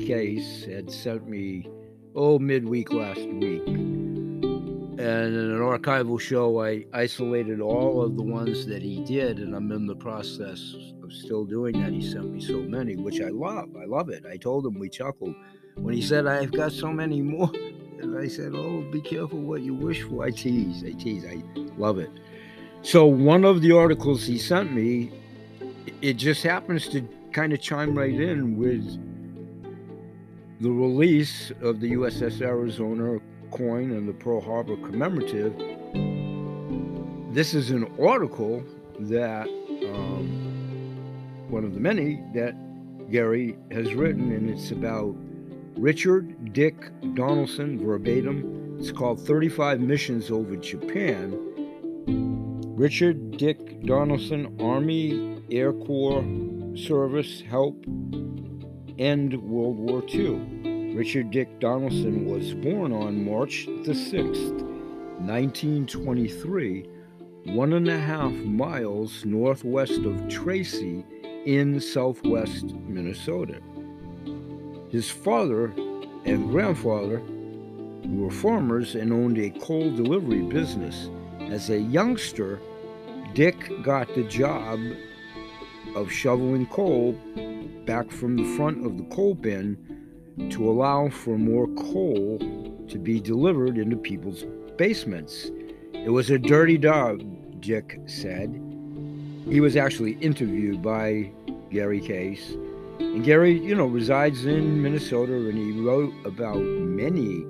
Case 0.00 0.64
had 0.64 0.90
sent 0.90 1.28
me, 1.28 1.68
oh, 2.14 2.38
midweek 2.38 2.92
last 2.92 3.20
week. 3.20 3.66
And 3.66 4.98
in 4.98 5.50
an 5.52 5.60
archival 5.60 6.20
show, 6.20 6.62
I 6.62 6.84
isolated 6.92 7.60
all 7.60 8.02
of 8.02 8.16
the 8.16 8.22
ones 8.22 8.66
that 8.66 8.82
he 8.82 9.04
did, 9.04 9.38
and 9.38 9.54
I'm 9.54 9.70
in 9.70 9.86
the 9.86 9.94
process 9.94 10.74
of 11.02 11.12
still 11.12 11.44
doing 11.44 11.80
that. 11.80 11.92
He 11.92 12.02
sent 12.02 12.32
me 12.32 12.40
so 12.40 12.58
many, 12.58 12.96
which 12.96 13.20
I 13.20 13.28
love. 13.28 13.68
I 13.80 13.84
love 13.84 14.08
it. 14.08 14.24
I 14.26 14.36
told 14.36 14.66
him 14.66 14.78
we 14.78 14.88
chuckled 14.88 15.34
when 15.76 15.94
he 15.94 16.02
said, 16.02 16.26
I've 16.26 16.52
got 16.52 16.72
so 16.72 16.92
many 16.92 17.20
more. 17.22 17.50
And 18.00 18.16
I 18.16 18.28
said, 18.28 18.52
Oh, 18.54 18.88
be 18.92 19.00
careful 19.00 19.40
what 19.40 19.60
you 19.60 19.74
wish 19.74 20.02
for. 20.02 20.24
I 20.24 20.30
tease, 20.30 20.84
I 20.84 20.92
tease, 20.92 21.24
I 21.24 21.42
love 21.76 21.98
it. 21.98 22.10
So, 22.82 23.06
one 23.06 23.44
of 23.44 23.60
the 23.60 23.72
articles 23.76 24.24
he 24.24 24.38
sent 24.38 24.72
me 24.72 25.10
it 26.02 26.14
just 26.14 26.42
happens 26.42 26.88
to 26.88 27.06
kind 27.32 27.52
of 27.52 27.60
chime 27.60 27.96
right 27.96 28.14
in 28.14 28.56
with 28.56 28.84
the 30.60 30.70
release 30.70 31.52
of 31.62 31.80
the 31.80 31.92
USS 31.92 32.40
Arizona 32.40 33.20
coin 33.50 33.92
and 33.92 34.08
the 34.08 34.12
Pearl 34.12 34.40
Harbor 34.40 34.76
commemorative. 34.76 35.56
This 37.32 37.54
is 37.54 37.70
an 37.70 37.90
article 38.00 38.64
that 39.00 39.46
um, 39.46 41.46
one 41.48 41.64
of 41.64 41.74
the 41.74 41.80
many 41.80 42.22
that 42.34 42.54
Gary 43.10 43.56
has 43.70 43.94
written, 43.94 44.32
and 44.32 44.50
it's 44.50 44.70
about 44.70 45.14
Richard 45.76 46.52
Dick 46.52 46.90
Donaldson 47.14 47.84
verbatim. 47.84 48.76
It's 48.80 48.90
called 48.90 49.24
35 49.24 49.80
Missions 49.80 50.30
Over 50.30 50.56
Japan. 50.56 51.44
Richard 52.76 53.38
Dick 53.38 53.82
Donaldson, 53.82 54.56
Army 54.60 55.37
Air 55.50 55.72
Corps 55.72 56.24
service 56.74 57.40
help 57.40 57.82
end 58.98 59.32
World 59.42 59.78
War 59.78 60.02
II. 60.06 60.94
Richard 60.94 61.30
Dick 61.30 61.58
Donaldson 61.58 62.26
was 62.26 62.52
born 62.52 62.92
on 62.92 63.24
March 63.24 63.64
the 63.64 63.92
6th, 63.92 64.60
1923, 65.20 66.86
one 67.46 67.72
and 67.72 67.88
a 67.88 67.98
half 67.98 68.32
miles 68.32 69.24
northwest 69.24 70.00
of 70.04 70.28
Tracy 70.28 71.02
in 71.46 71.80
southwest 71.80 72.74
Minnesota. 72.86 73.62
His 74.90 75.10
father 75.10 75.72
and 76.26 76.50
grandfather 76.50 77.22
were 78.04 78.30
farmers 78.30 78.96
and 78.96 79.14
owned 79.14 79.38
a 79.38 79.50
coal 79.60 79.90
delivery 79.96 80.42
business. 80.42 81.08
As 81.40 81.70
a 81.70 81.78
youngster, 81.78 82.60
Dick 83.32 83.70
got 83.82 84.14
the 84.14 84.24
job 84.24 84.78
of 85.96 86.10
shoveling 86.10 86.66
coal 86.66 87.12
back 87.86 88.10
from 88.10 88.36
the 88.36 88.56
front 88.56 88.84
of 88.84 88.96
the 88.96 89.04
coal 89.04 89.34
bin 89.34 89.76
to 90.50 90.70
allow 90.70 91.08
for 91.08 91.38
more 91.38 91.66
coal 91.74 92.38
to 92.88 92.98
be 92.98 93.20
delivered 93.20 93.78
into 93.78 93.96
people's 93.96 94.44
basements. 94.76 95.50
It 95.92 96.10
was 96.10 96.30
a 96.30 96.38
dirty 96.38 96.78
job, 96.78 97.22
Dick 97.60 98.00
said. 98.06 98.50
He 99.48 99.60
was 99.60 99.76
actually 99.76 100.12
interviewed 100.20 100.82
by 100.82 101.30
Gary 101.70 102.00
Case. 102.00 102.52
And 103.00 103.24
Gary, 103.24 103.58
you 103.58 103.74
know, 103.74 103.86
resides 103.86 104.44
in 104.44 104.82
Minnesota 104.82 105.32
and 105.32 105.56
he 105.56 105.72
wrote 105.80 106.12
about 106.24 106.58
many 106.58 107.44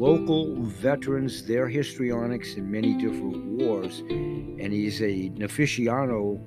local 0.00 0.54
veterans, 0.62 1.44
their 1.46 1.68
histrionics 1.68 2.54
in 2.54 2.70
many 2.70 2.94
different 2.94 3.44
wars. 3.44 4.00
And 4.00 4.72
he's 4.72 5.00
a 5.02 5.30
aficionado, 5.38 6.40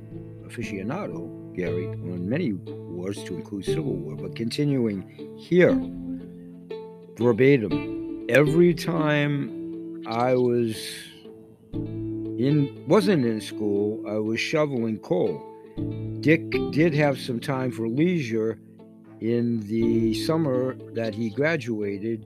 aficionado, 0.53 1.53
Gary, 1.55 1.87
on 1.87 2.29
many 2.29 2.53
wars 2.53 3.23
to 3.23 3.35
include 3.35 3.65
Civil 3.65 3.93
War. 3.93 4.15
But 4.15 4.35
continuing 4.35 5.01
here, 5.37 5.73
verbatim, 7.17 8.25
every 8.29 8.73
time 8.73 10.03
I 10.07 10.35
was 10.35 10.75
in 11.73 12.83
wasn't 12.87 13.25
in 13.25 13.41
school, 13.41 14.03
I 14.07 14.17
was 14.17 14.39
shoveling 14.39 14.99
coal. 14.99 15.41
Dick 16.21 16.51
did 16.71 16.93
have 16.93 17.19
some 17.19 17.39
time 17.39 17.71
for 17.71 17.87
leisure 17.87 18.59
in 19.19 19.61
the 19.61 20.13
summer 20.13 20.75
that 20.93 21.15
he 21.15 21.29
graduated. 21.29 22.25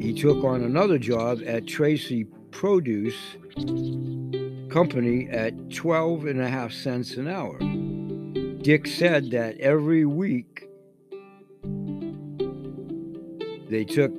He 0.00 0.12
took 0.16 0.44
on 0.44 0.62
another 0.62 0.98
job 0.98 1.40
at 1.46 1.66
Tracy 1.66 2.24
Produce 2.50 3.16
Company 4.72 5.28
at 5.28 5.70
12 5.70 6.24
and 6.24 6.40
a 6.40 6.48
half 6.48 6.72
cents 6.72 7.18
an 7.18 7.28
hour. 7.28 7.58
Dick 8.62 8.86
said 8.86 9.30
that 9.30 9.58
every 9.58 10.06
week 10.06 10.66
they 13.68 13.84
took 13.84 14.10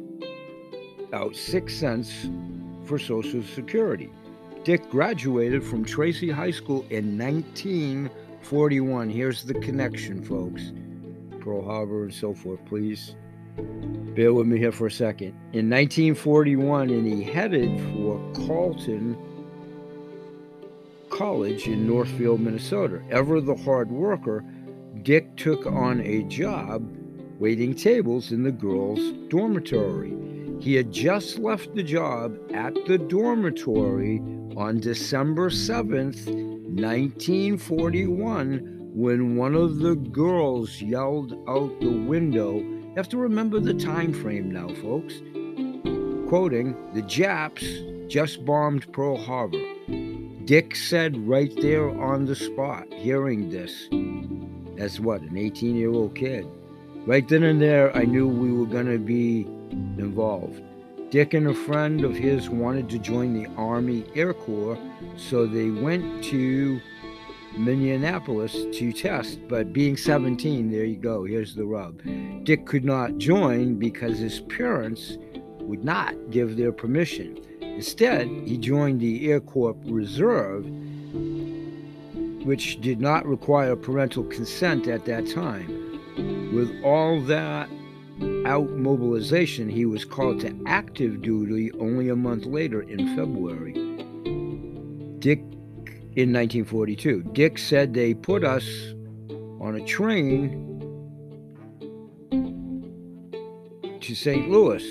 out 1.11 1.35
six 1.35 1.73
cents 1.73 2.29
for 2.85 2.99
Social 2.99 3.41
Security. 3.41 4.11
Dick 4.63 4.87
graduated 4.91 5.63
from 5.63 5.83
Tracy 5.83 6.29
High 6.29 6.51
School 6.51 6.85
in 6.91 7.17
1941. 7.17 9.09
Here's 9.09 9.43
the 9.43 9.55
connection, 9.55 10.23
folks. 10.23 10.71
Pearl 11.39 11.65
Harbor 11.65 12.03
and 12.03 12.13
so 12.13 12.35
forth, 12.35 12.63
please. 12.65 13.15
Bear 13.57 14.35
with 14.35 14.45
me 14.45 14.59
here 14.59 14.71
for 14.71 14.85
a 14.85 14.91
second. 14.91 15.29
In 15.53 15.67
1941, 15.67 16.91
and 16.91 17.07
he 17.07 17.23
headed 17.23 17.81
for 17.95 18.21
Carleton 18.45 19.17
College 21.13 21.67
in 21.67 21.85
Northfield, 21.85 22.41
Minnesota. 22.41 22.99
Ever 23.11 23.39
the 23.39 23.55
hard 23.55 23.91
worker, 23.91 24.43
Dick 25.03 25.37
took 25.37 25.67
on 25.67 26.01
a 26.01 26.23
job 26.23 26.91
waiting 27.39 27.75
tables 27.75 28.31
in 28.31 28.41
the 28.41 28.51
girls' 28.51 29.11
dormitory. 29.29 30.17
He 30.59 30.73
had 30.73 30.91
just 30.91 31.37
left 31.37 31.75
the 31.75 31.83
job 31.83 32.35
at 32.53 32.73
the 32.87 32.97
dormitory 32.97 34.23
on 34.55 34.79
December 34.79 35.49
7th, 35.49 36.25
1941, 36.27 38.89
when 38.93 39.35
one 39.35 39.53
of 39.53 39.77
the 39.79 39.95
girls 39.95 40.81
yelled 40.81 41.33
out 41.47 41.79
the 41.79 41.91
window. 41.91 42.57
You 42.57 42.93
have 42.95 43.09
to 43.09 43.17
remember 43.17 43.59
the 43.59 43.75
time 43.75 44.13
frame 44.13 44.49
now, 44.49 44.69
folks. 44.75 45.21
Quoting, 46.27 46.75
the 46.93 47.03
Japs 47.03 47.65
just 48.07 48.45
bombed 48.45 48.91
Pearl 48.93 49.17
Harbor. 49.17 49.72
Dick 50.45 50.75
said 50.75 51.15
right 51.25 51.53
there 51.61 51.89
on 51.89 52.25
the 52.25 52.35
spot, 52.35 52.91
hearing 52.93 53.49
this, 53.49 53.87
as 54.77 54.99
what, 54.99 55.21
an 55.21 55.37
18 55.37 55.77
year 55.77 55.89
old 55.89 56.15
kid. 56.15 56.45
Right 57.05 57.25
then 57.25 57.43
and 57.43 57.61
there, 57.61 57.95
I 57.95 58.03
knew 58.03 58.27
we 58.27 58.51
were 58.51 58.65
going 58.65 58.91
to 58.91 58.97
be 58.97 59.47
involved. 59.97 60.61
Dick 61.11 61.33
and 61.33 61.47
a 61.47 61.53
friend 61.53 62.03
of 62.03 62.15
his 62.15 62.49
wanted 62.49 62.89
to 62.89 62.99
join 62.99 63.33
the 63.33 63.49
Army 63.55 64.03
Air 64.15 64.33
Corps, 64.33 64.77
so 65.15 65.45
they 65.45 65.69
went 65.69 66.21
to 66.25 66.81
Minneapolis 67.57 68.53
to 68.73 68.91
test. 68.91 69.39
But 69.47 69.71
being 69.71 69.95
17, 69.95 70.69
there 70.69 70.83
you 70.83 70.97
go, 70.97 71.23
here's 71.23 71.55
the 71.55 71.65
rub. 71.65 72.01
Dick 72.43 72.65
could 72.65 72.83
not 72.83 73.17
join 73.17 73.75
because 73.75 74.19
his 74.19 74.41
parents 74.41 75.17
would 75.61 75.85
not 75.85 76.15
give 76.31 76.57
their 76.57 76.73
permission. 76.73 77.39
Instead, 77.75 78.27
he 78.45 78.57
joined 78.57 78.99
the 78.99 79.29
Air 79.31 79.39
Corps 79.39 79.75
Reserve, 79.85 80.65
which 82.45 82.79
did 82.81 83.01
not 83.01 83.25
require 83.25 83.75
parental 83.75 84.23
consent 84.23 84.87
at 84.87 85.05
that 85.05 85.27
time. 85.27 85.91
With 86.53 86.71
all 86.83 87.21
that 87.21 87.69
out 88.45 88.69
mobilization, 88.71 89.69
he 89.69 89.85
was 89.85 90.05
called 90.05 90.41
to 90.41 90.55
active 90.65 91.21
duty 91.21 91.71
only 91.79 92.09
a 92.09 92.15
month 92.15 92.45
later 92.45 92.81
in 92.83 93.15
February. 93.15 93.73
Dick, 95.19 95.39
in 96.15 96.31
1942, 96.31 97.23
Dick 97.33 97.57
said 97.57 97.93
they 97.93 98.13
put 98.13 98.43
us 98.43 98.65
on 99.59 99.75
a 99.75 99.85
train 99.85 100.69
to 103.99 104.13
St. 104.13 104.49
Louis, 104.49 104.83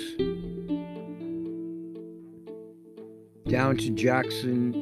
down 3.53 3.77
to 3.77 3.91
Jackson 3.91 4.73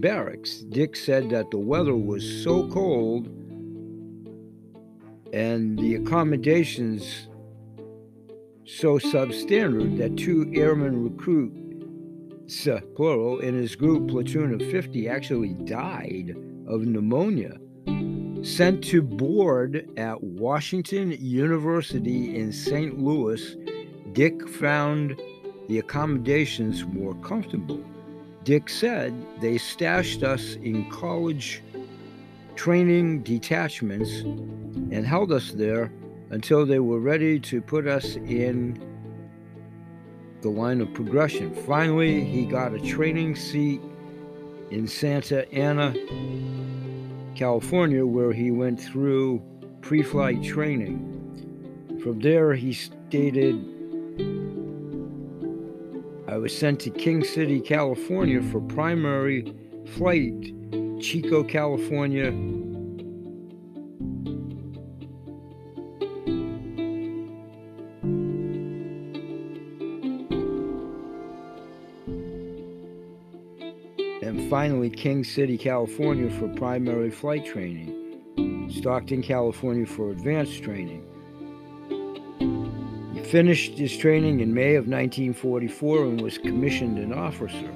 Barracks. 0.00 0.60
Dick 0.60 0.96
said 0.96 1.28
that 1.28 1.50
the 1.50 1.58
weather 1.58 1.94
was 1.94 2.24
so 2.42 2.66
cold 2.70 3.26
and 5.34 5.78
the 5.78 5.96
accommodations 5.96 7.28
so 8.64 8.98
substandard 8.98 9.98
that 9.98 10.16
two 10.16 10.50
airmen 10.54 11.04
recruits, 11.04 12.66
plural, 12.94 13.40
in 13.40 13.54
his 13.54 13.76
group 13.76 14.08
platoon 14.08 14.54
of 14.54 14.70
50 14.70 15.06
actually 15.10 15.52
died 15.52 16.34
of 16.66 16.80
pneumonia. 16.80 17.58
Sent 18.42 18.82
to 18.84 19.02
board 19.02 19.86
at 19.98 20.24
Washington 20.24 21.10
University 21.20 22.36
in 22.36 22.52
St. 22.52 22.98
Louis, 22.98 23.54
Dick 24.14 24.48
found 24.48 25.20
the 25.68 25.78
accommodations 25.78 26.84
more 26.84 27.14
comfortable. 27.16 27.82
Dick 28.44 28.68
said 28.68 29.12
they 29.40 29.58
stashed 29.58 30.22
us 30.22 30.54
in 30.56 30.88
college 30.90 31.62
training 32.54 33.22
detachments 33.22 34.20
and 34.90 35.06
held 35.06 35.32
us 35.32 35.52
there 35.52 35.92
until 36.30 36.64
they 36.64 36.78
were 36.78 37.00
ready 37.00 37.38
to 37.38 37.60
put 37.60 37.86
us 37.86 38.16
in 38.16 38.80
the 40.42 40.48
line 40.48 40.80
of 40.80 40.92
progression. 40.94 41.54
Finally, 41.54 42.24
he 42.24 42.44
got 42.44 42.72
a 42.72 42.80
training 42.80 43.34
seat 43.34 43.80
in 44.70 44.86
Santa 44.86 45.50
Ana, 45.52 45.94
California, 47.34 48.04
where 48.04 48.32
he 48.32 48.50
went 48.50 48.80
through 48.80 49.42
pre 49.80 50.02
flight 50.02 50.42
training. 50.42 51.12
From 52.02 52.20
there, 52.20 52.54
he 52.54 52.72
stated, 52.72 53.75
I 56.28 56.38
was 56.38 56.56
sent 56.56 56.80
to 56.80 56.90
King 56.90 57.22
City, 57.22 57.60
California 57.60 58.42
for 58.42 58.60
primary 58.60 59.54
flight 59.94 60.52
Chico, 61.00 61.44
California. 61.44 62.28
And 74.22 74.50
finally, 74.50 74.90
King 74.90 75.22
City, 75.22 75.56
California 75.56 76.28
for 76.30 76.48
primary 76.48 77.10
flight 77.10 77.46
training. 77.46 78.68
Stockton, 78.70 79.22
California 79.22 79.86
for 79.86 80.10
advanced 80.10 80.62
training. 80.62 81.04
He 83.26 83.32
finished 83.32 83.72
his 83.76 83.96
training 83.96 84.38
in 84.38 84.54
May 84.54 84.76
of 84.76 84.86
1944 84.86 86.04
and 86.04 86.20
was 86.20 86.38
commissioned 86.38 86.96
an 86.96 87.12
officer. 87.12 87.72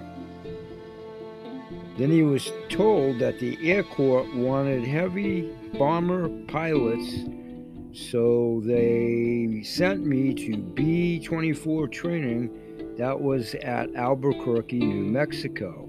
Then 1.99 2.09
he 2.09 2.23
was 2.23 2.53
told 2.69 3.19
that 3.19 3.41
the 3.41 3.59
Air 3.69 3.83
Corps 3.83 4.29
wanted 4.33 4.87
heavy 4.87 5.51
bomber 5.77 6.29
pilots, 6.47 7.25
so 7.93 8.63
they 8.65 9.63
sent 9.65 10.07
me 10.07 10.35
to 10.35 10.57
B 10.57 11.19
24 11.19 11.89
training 11.89 12.95
that 12.97 13.21
was 13.21 13.57
at 13.57 13.93
Albuquerque, 13.97 14.79
New 14.79 15.05
Mexico. 15.05 15.89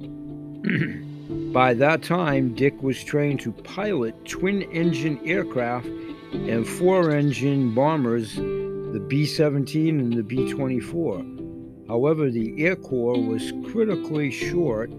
By 1.52 1.74
that 1.74 2.02
time, 2.02 2.54
Dick 2.54 2.82
was 2.82 3.04
trained 3.04 3.40
to 3.40 3.52
pilot 3.52 4.24
twin 4.24 4.62
engine 4.62 5.20
aircraft 5.22 5.84
and 6.32 6.66
four 6.66 7.10
engine 7.10 7.74
bombers, 7.74 8.38
the 8.96 9.00
B 9.00 9.26
17 9.26 10.00
and 10.00 10.14
the 10.14 10.22
B 10.22 10.50
24. 10.50 11.22
However, 11.86 12.30
the 12.30 12.54
Air 12.64 12.76
Corps 12.76 13.20
was 13.20 13.52
critically 13.70 14.30
short 14.30 14.90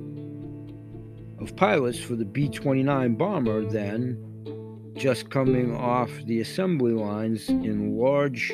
of 1.40 1.56
pilots 1.56 1.98
for 1.98 2.16
the 2.16 2.24
B 2.24 2.48
29 2.48 3.16
bomber 3.16 3.66
then, 3.66 4.94
just 4.96 5.32
coming 5.32 5.76
off 5.76 6.12
the 6.26 6.42
assembly 6.42 6.94
lines 6.94 7.50
in 7.50 7.98
large 7.98 8.54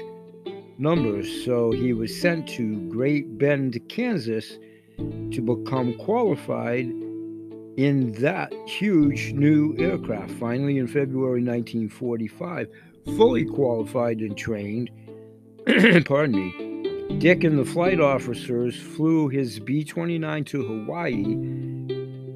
numbers. 0.77 1.43
So 1.43 1.71
he 1.71 1.91
was 1.91 2.17
sent 2.21 2.47
to 2.55 2.77
Great 2.89 3.37
Bend, 3.37 3.77
Kansas 3.89 4.57
to 4.97 5.41
become 5.41 5.93
qualified 5.95 6.85
in 7.75 8.13
that 8.19 8.53
huge 8.65 9.33
new 9.33 9.75
aircraft. 9.77 10.31
Finally, 10.35 10.77
in 10.77 10.87
February 10.87 11.43
1945, 11.43 12.69
fully 13.17 13.43
qualified 13.43 14.19
and 14.19 14.37
trained, 14.37 14.89
pardon 16.05 16.35
me, 16.35 17.19
Dick 17.19 17.45
and 17.45 17.57
the 17.57 17.63
flight 17.63 18.01
officers 18.01 18.75
flew 18.75 19.29
his 19.29 19.59
B 19.59 19.85
29 19.85 20.43
to 20.45 20.61
Hawaii. 20.61 21.23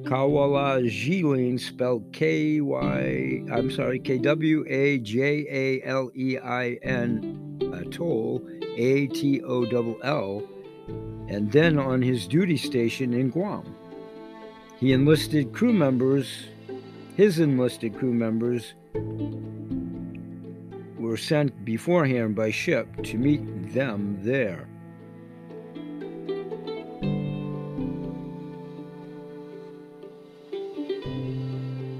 Kwajalein, 0.08 1.60
spelled 1.60 2.10
K 2.14 2.62
Y, 2.62 3.42
I'm 3.52 3.70
sorry, 3.70 3.98
K 3.98 4.16
W 4.16 4.64
A 4.66 4.98
J 4.98 5.46
A 5.50 5.86
L 5.86 6.10
E 6.14 6.38
I 6.38 6.78
N, 6.82 7.60
atoll, 7.74 8.42
A 8.78 9.06
T 9.08 9.42
O 9.42 9.64
L 9.64 9.98
L, 10.02 10.42
and 11.28 11.52
then 11.52 11.78
on 11.78 12.00
his 12.00 12.26
duty 12.26 12.56
station 12.56 13.12
in 13.12 13.28
Guam. 13.28 13.74
He 14.78 14.94
enlisted 14.94 15.52
crew 15.52 15.74
members, 15.74 16.46
his 17.14 17.40
enlisted 17.40 17.98
crew 17.98 18.14
members 18.14 18.72
were 21.08 21.16
sent 21.16 21.64
beforehand 21.64 22.36
by 22.36 22.50
ship 22.50 22.86
to 23.02 23.16
meet 23.16 23.72
them 23.72 24.18
there. 24.20 24.68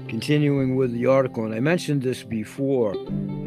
Continuing 0.07 0.75
with 0.75 0.93
the 0.93 1.07
article, 1.07 1.45
and 1.45 1.55
I 1.55 1.59
mentioned 1.59 2.03
this 2.03 2.23
before, 2.23 2.95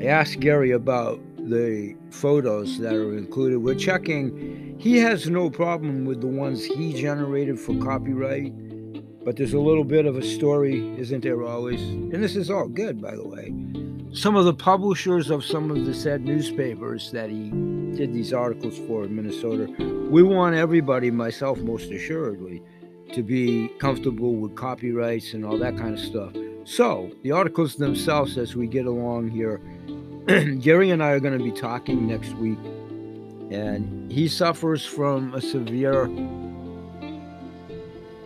I 0.01 0.07
asked 0.07 0.40
Gary 0.40 0.72
about 0.72 1.20
the 1.38 1.94
photos 2.11 2.79
that 2.81 2.94
are 2.94 3.16
included. 3.16 3.59
We're 3.59 3.75
checking, 3.75 4.77
he 4.81 4.98
has 4.98 5.31
no 5.31 5.48
problem 5.48 6.05
with 6.05 6.20
the 6.20 6.27
ones 6.27 6.64
he 6.64 6.92
generated 6.92 7.59
for 7.59 7.77
copyright 7.79 8.53
but 9.25 9.37
there's 9.37 9.53
a 9.53 9.61
little 9.61 9.85
bit 9.85 10.05
of 10.05 10.16
a 10.16 10.22
story, 10.22 10.98
isn't 10.98 11.22
there 11.22 11.44
always? 11.44 11.81
And 11.81 12.22
this 12.22 12.35
is 12.35 12.51
all 12.51 12.66
good, 12.66 13.01
by 13.01 13.14
the 13.14 13.25
way. 13.25 13.55
Some 14.14 14.37
of 14.37 14.44
the 14.44 14.53
publishers 14.53 15.31
of 15.31 15.42
some 15.42 15.70
of 15.70 15.87
the 15.87 15.94
said 15.94 16.20
newspapers 16.20 17.11
that 17.12 17.31
he 17.31 17.48
did 17.96 18.12
these 18.12 18.35
articles 18.35 18.77
for 18.87 19.05
in 19.05 19.16
Minnesota, 19.16 19.72
we 20.11 20.22
want 20.22 20.55
everybody, 20.55 21.11
myself 21.11 21.59
most 21.61 21.90
assuredly, 21.90 22.62
to 23.14 23.22
be 23.22 23.68
comfortable 23.79 24.35
with 24.35 24.55
copyrights 24.55 25.33
and 25.33 25.46
all 25.46 25.57
that 25.57 25.79
kind 25.79 25.94
of 25.94 26.01
stuff. 26.01 26.33
So, 26.64 27.11
the 27.22 27.33
articles 27.33 27.77
themselves, 27.77 28.37
as 28.37 28.55
we 28.55 28.66
get 28.66 28.85
along 28.85 29.31
here, 29.31 29.62
Gary 30.61 30.90
and 30.90 31.03
I 31.03 31.12
are 31.12 31.20
going 31.20 31.38
to 31.38 31.42
be 31.42 31.51
talking 31.51 32.07
next 32.07 32.35
week, 32.35 32.59
and 33.51 34.12
he 34.12 34.29
suffers 34.29 34.85
from 34.85 35.33
a 35.33 35.40
severe 35.40 36.07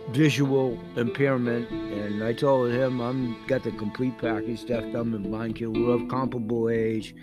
visual 0.09 0.79
impairment, 0.95 1.69
and 1.69 2.23
I 2.23 2.33
told 2.33 2.71
him 2.71 2.99
I'm 3.01 3.45
got 3.47 3.63
the 3.63 3.71
complete 3.71 4.17
package, 4.17 4.65
deaf, 4.65 4.91
dumb, 4.91 5.13
and 5.13 5.23
blind 5.23 5.55
kid. 5.55 5.75
We're 5.75 5.95
of 5.95 6.07
comparable 6.07 6.69
age, 6.69 7.13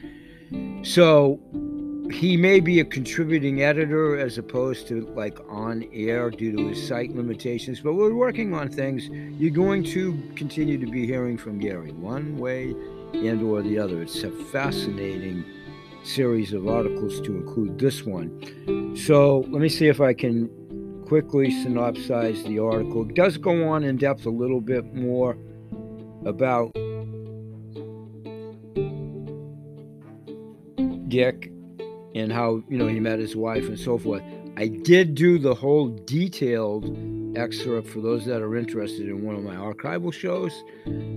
so 0.83 1.41
he 2.11 2.37
may 2.37 2.61
be 2.61 2.81
a 2.81 2.85
contributing 2.85 3.63
editor 3.63 4.19
as 4.19 4.37
opposed 4.37 4.87
to 4.89 5.07
like 5.15 5.39
on 5.49 5.89
air 5.93 6.31
due 6.31 6.55
to 6.57 6.69
his 6.69 6.87
sight 6.87 7.15
limitations. 7.15 7.81
But 7.81 7.95
we're 7.95 8.15
working 8.15 8.55
on 8.55 8.69
things. 8.69 9.09
You're 9.09 9.51
going 9.51 9.85
to 9.85 10.17
continue 10.37 10.79
to 10.79 10.87
be 10.87 11.07
hearing 11.07 11.39
from 11.39 11.59
Gary 11.59 11.93
one 11.93 12.37
way 12.37 12.75
and 13.15 13.43
or 13.43 13.63
the 13.63 13.79
other. 13.79 14.03
It's 14.03 14.23
a 14.23 14.31
fascinating 14.31 15.45
series 16.03 16.53
of 16.53 16.69
articles 16.69 17.21
to 17.23 17.37
include 17.37 17.79
this 17.79 18.05
one. 18.05 18.95
So 18.97 19.41
let 19.49 19.63
me 19.63 19.71
see 19.71 19.89
if 19.89 20.01
I 20.01 20.13
can 20.13 20.51
quickly 21.07 21.49
synopsize 21.49 22.43
the 22.47 22.59
article. 22.59 23.09
It 23.09 23.15
does 23.15 23.37
go 23.37 23.69
on 23.69 23.85
in 23.85 23.97
depth 23.97 24.27
a 24.27 24.31
little 24.31 24.61
bit 24.61 24.95
more 24.95 25.37
about 26.25 26.73
Dick 31.09 31.53
and 32.15 32.33
how 32.33 32.63
you 32.69 32.79
know 32.79 32.87
he 32.87 33.01
met 33.01 33.19
his 33.19 33.37
wife 33.37 33.65
and 33.65 33.79
so 33.79 33.99
forth. 33.99 34.23
I 34.57 34.69
did 34.69 35.15
do 35.15 35.39
the 35.39 35.55
whole 35.55 35.89
detailed 35.89 36.85
excerpt 37.37 37.89
for 37.89 38.01
those 38.01 38.25
that 38.27 38.41
are 38.41 38.57
interested 38.57 39.09
in 39.09 39.25
one 39.25 39.35
of 39.35 39.43
my 39.43 39.57
archival 39.57 40.13
shows. 40.13 40.53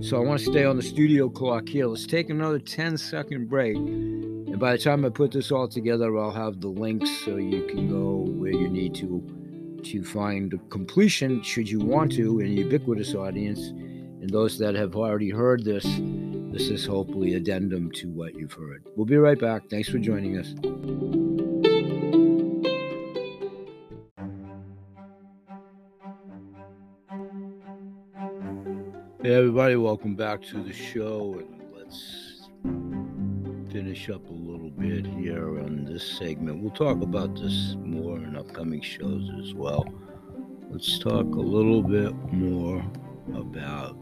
So 0.00 0.16
I 0.16 0.20
want 0.20 0.40
to 0.40 0.46
stay 0.46 0.64
on 0.64 0.76
the 0.76 0.82
studio 0.82 1.28
clock 1.28 1.68
here. 1.68 1.86
Let's 1.86 2.06
take 2.06 2.30
another 2.30 2.58
10 2.58 2.98
second 2.98 3.48
break. 3.48 3.76
And 3.76 4.58
by 4.58 4.72
the 4.72 4.78
time 4.78 5.04
I 5.04 5.10
put 5.10 5.30
this 5.30 5.52
all 5.52 5.68
together, 5.68 6.18
I'll 6.18 6.32
have 6.32 6.60
the 6.60 6.68
links 6.68 7.10
so 7.24 7.36
you 7.36 7.66
can 7.66 7.88
go 7.88 8.28
where 8.38 8.52
you 8.52 8.68
need 8.68 8.94
to 8.96 9.22
to 9.92 10.04
find 10.04 10.60
completion 10.68 11.42
should 11.42 11.70
you 11.70 11.80
want 11.80 12.12
to 12.12 12.40
in 12.40 12.46
a 12.48 12.50
ubiquitous 12.50 13.14
audience. 13.14 13.68
And 13.68 14.28
those 14.28 14.58
that 14.58 14.74
have 14.74 14.96
already 14.96 15.30
heard 15.30 15.64
this, 15.64 15.84
this 16.52 16.68
is 16.68 16.84
hopefully 16.84 17.34
addendum 17.34 17.90
to 17.92 18.08
what 18.10 18.34
you've 18.34 18.52
heard. 18.52 18.84
We'll 18.96 19.06
be 19.06 19.16
right 19.16 19.38
back. 19.38 19.70
Thanks 19.70 19.88
for 19.88 19.98
joining 19.98 20.36
us. 20.36 20.48
Hey, 29.22 29.34
everybody, 29.34 29.76
welcome 29.76 30.16
back 30.16 30.42
to 30.48 30.62
the 30.62 30.72
show. 30.72 31.38
And 31.38 31.62
let's 31.74 32.27
finish 33.78 34.10
up 34.10 34.28
a 34.28 34.32
little 34.32 34.70
bit 34.70 35.06
here 35.06 35.60
on 35.60 35.84
this 35.84 36.18
segment. 36.18 36.60
We'll 36.60 36.72
talk 36.72 37.00
about 37.00 37.36
this 37.36 37.76
more 37.78 38.16
in 38.16 38.36
upcoming 38.36 38.80
shows 38.80 39.30
as 39.40 39.54
well. 39.54 39.86
Let's 40.68 40.98
talk 40.98 41.26
a 41.26 41.40
little 41.40 41.84
bit 41.84 42.12
more 42.32 42.84
about 43.36 43.96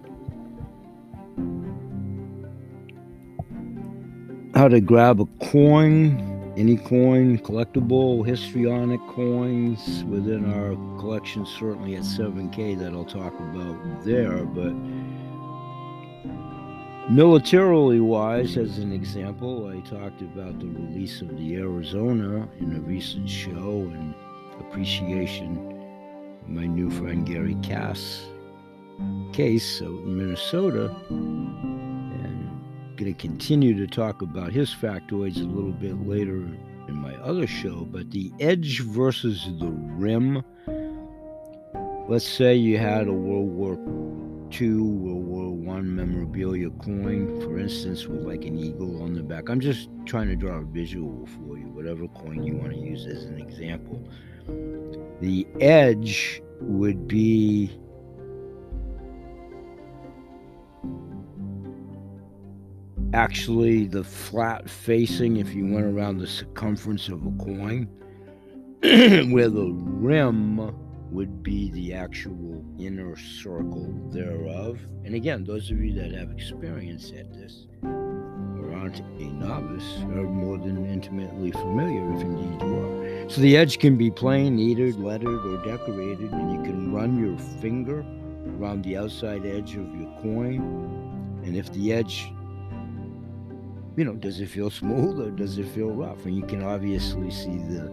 how 4.54 4.68
to 4.68 4.80
grab 4.80 5.20
a 5.20 5.26
coin, 5.44 6.54
any 6.56 6.78
coin, 6.78 7.36
collectible, 7.40 8.26
histrionic 8.26 9.00
coins 9.08 10.04
within 10.04 10.50
our 10.54 10.70
collection, 10.98 11.44
certainly 11.44 11.96
at 11.96 12.04
7K, 12.04 12.78
that 12.78 12.94
I'll 12.94 13.04
talk 13.04 13.38
about 13.38 14.04
there. 14.06 14.42
But 14.46 14.72
Militarily 17.08 18.00
wise, 18.00 18.56
as 18.56 18.78
an 18.78 18.90
example, 18.90 19.68
I 19.68 19.78
talked 19.88 20.22
about 20.22 20.58
the 20.58 20.66
release 20.66 21.20
of 21.20 21.36
the 21.38 21.54
Arizona 21.54 22.48
in 22.58 22.74
a 22.74 22.80
recent 22.80 23.30
show 23.30 23.52
and 23.94 24.12
appreciation 24.58 25.56
of 26.42 26.48
my 26.48 26.66
new 26.66 26.90
friend 26.90 27.24
Gary 27.24 27.56
Cass 27.62 28.26
case 29.32 29.80
of 29.80 29.92
Minnesota. 30.04 30.92
And 31.08 32.50
going 32.96 33.14
to 33.14 33.20
continue 33.20 33.76
to 33.76 33.86
talk 33.86 34.22
about 34.22 34.50
his 34.50 34.74
factoids 34.74 35.36
a 35.36 35.44
little 35.44 35.70
bit 35.70 36.08
later 36.08 36.38
in 36.88 36.94
my 36.94 37.14
other 37.18 37.46
show. 37.46 37.84
But 37.84 38.10
the 38.10 38.32
edge 38.40 38.80
versus 38.80 39.48
the 39.60 39.70
rim. 39.70 40.42
Let's 42.08 42.28
say 42.28 42.56
you 42.56 42.78
had 42.78 43.06
a 43.06 43.12
World 43.12 43.50
War 43.50 43.76
II, 44.52 44.76
World 44.76 45.24
War 45.24 45.52
One 45.52 45.94
memorabilia 45.94 46.70
coin, 46.70 47.40
for 47.40 47.58
instance, 47.58 48.06
with 48.06 48.22
like 48.22 48.44
an 48.44 48.58
eagle 48.58 49.02
on 49.02 49.14
the 49.14 49.22
back. 49.22 49.48
I'm 49.48 49.60
just 49.60 49.88
trying 50.04 50.28
to 50.28 50.36
draw 50.36 50.58
a 50.58 50.64
visual 50.64 51.26
for 51.26 51.58
you, 51.58 51.66
whatever 51.66 52.06
coin 52.08 52.42
you 52.44 52.56
want 52.56 52.72
to 52.72 52.78
use 52.78 53.06
as 53.06 53.24
an 53.24 53.38
example. 53.38 54.02
The 55.20 55.46
edge 55.60 56.42
would 56.60 57.08
be 57.08 57.70
actually 63.12 63.86
the 63.86 64.04
flat 64.04 64.68
facing 64.68 65.38
if 65.38 65.54
you 65.54 65.66
went 65.66 65.86
around 65.86 66.18
the 66.18 66.26
circumference 66.26 67.08
of 67.08 67.24
a 67.26 67.30
coin, 67.42 67.88
where 69.32 69.48
the 69.48 69.72
rim 69.72 70.74
would 71.10 71.42
be 71.42 71.70
the 71.70 71.94
actual 71.94 72.64
inner 72.78 73.16
circle 73.16 73.92
thereof. 74.10 74.78
And 75.04 75.14
again, 75.14 75.44
those 75.44 75.70
of 75.70 75.78
you 75.78 75.92
that 75.94 76.12
have 76.12 76.30
experience 76.30 77.12
at 77.16 77.32
this 77.32 77.66
or 77.82 78.74
aren't 78.74 79.00
a 79.00 79.24
novice 79.24 79.98
are 80.02 80.24
more 80.24 80.58
than 80.58 80.86
intimately 80.86 81.52
familiar, 81.52 82.12
if 82.14 82.22
indeed 82.22 82.62
you 82.62 82.76
are. 82.76 83.30
So 83.30 83.40
the 83.40 83.56
edge 83.56 83.78
can 83.78 83.96
be 83.96 84.10
plain, 84.10 84.56
reeded, 84.56 84.96
lettered, 84.96 85.44
or 85.46 85.64
decorated, 85.64 86.32
and 86.32 86.52
you 86.52 86.62
can 86.62 86.92
run 86.92 87.18
your 87.18 87.38
finger 87.60 88.00
around 88.58 88.84
the 88.84 88.96
outside 88.96 89.46
edge 89.46 89.76
of 89.76 89.94
your 89.94 90.10
coin. 90.20 90.60
And 91.44 91.56
if 91.56 91.72
the 91.72 91.92
edge 91.92 92.32
you 93.96 94.04
know, 94.04 94.12
does 94.12 94.40
it 94.40 94.50
feel 94.50 94.70
smooth 94.70 95.18
or 95.18 95.30
does 95.30 95.56
it 95.58 95.66
feel 95.68 95.90
rough? 95.90 96.26
And 96.26 96.36
you 96.36 96.42
can 96.42 96.62
obviously 96.62 97.30
see 97.30 97.56
the 97.56 97.90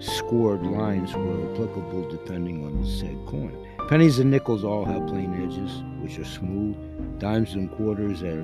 scored 0.00 0.66
lines 0.66 1.14
were 1.14 1.52
applicable 1.52 2.08
depending 2.10 2.64
on 2.64 2.82
the 2.82 2.88
said 2.88 3.16
coin. 3.26 3.56
Pennies 3.88 4.18
and 4.18 4.30
nickels 4.30 4.64
all 4.64 4.84
have 4.84 5.06
plain 5.06 5.32
edges, 5.42 5.82
which 6.02 6.18
are 6.18 6.24
smooth. 6.24 6.76
Dimes 7.18 7.54
and 7.54 7.70
quarters 7.70 8.22
are 8.22 8.42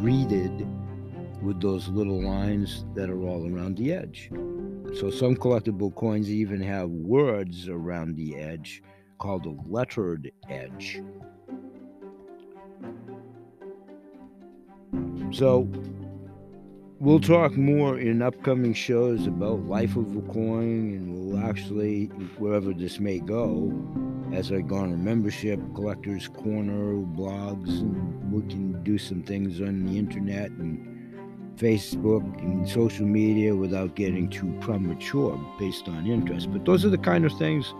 reeded 0.00 0.66
with 1.42 1.60
those 1.60 1.88
little 1.88 2.22
lines 2.22 2.84
that 2.94 3.10
are 3.10 3.22
all 3.22 3.46
around 3.46 3.76
the 3.76 3.92
edge. 3.92 4.30
So 4.94 5.10
some 5.10 5.36
collectible 5.36 5.94
coins 5.94 6.30
even 6.30 6.62
have 6.62 6.88
words 6.88 7.68
around 7.68 8.16
the 8.16 8.36
edge 8.36 8.82
called 9.18 9.46
a 9.46 9.54
lettered 9.68 10.32
edge. 10.48 11.02
So 15.32 15.68
we'll 16.98 17.20
talk 17.20 17.56
more 17.56 17.98
in 17.98 18.22
upcoming 18.22 18.72
shows 18.72 19.26
about 19.26 19.60
life 19.66 19.96
of 19.96 20.16
a 20.16 20.22
coin 20.32 20.94
and 20.94 21.14
we'll 21.14 21.44
actually 21.44 22.06
wherever 22.38 22.72
this 22.72 22.98
may 22.98 23.18
go 23.18 23.70
as 24.32 24.50
I 24.50 24.62
garner 24.62 24.96
membership, 24.96 25.60
collectors 25.74 26.28
corner, 26.28 26.94
blogs, 26.94 27.80
and 27.80 28.32
we 28.32 28.40
can 28.50 28.82
do 28.82 28.96
some 28.98 29.22
things 29.22 29.60
on 29.60 29.84
the 29.84 29.98
internet 29.98 30.50
and 30.52 31.56
Facebook 31.56 32.22
and 32.38 32.68
social 32.68 33.06
media 33.06 33.54
without 33.54 33.94
getting 33.94 34.28
too 34.28 34.56
premature 34.60 35.38
based 35.58 35.88
on 35.88 36.06
interest. 36.06 36.50
But 36.50 36.64
those 36.64 36.84
are 36.84 36.90
the 36.90 36.98
kind 36.98 37.24
of 37.24 37.32
things 37.38 37.72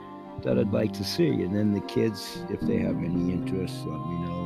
that 0.42 0.58
I'd 0.58 0.72
like 0.72 0.92
to 0.94 1.04
see. 1.04 1.28
And 1.28 1.56
then 1.56 1.72
the 1.72 1.80
kids, 1.82 2.44
if 2.50 2.60
they 2.60 2.78
have 2.78 2.96
any 2.96 3.32
interest, 3.32 3.74
let 3.78 4.06
me 4.06 4.18
know 4.20 4.42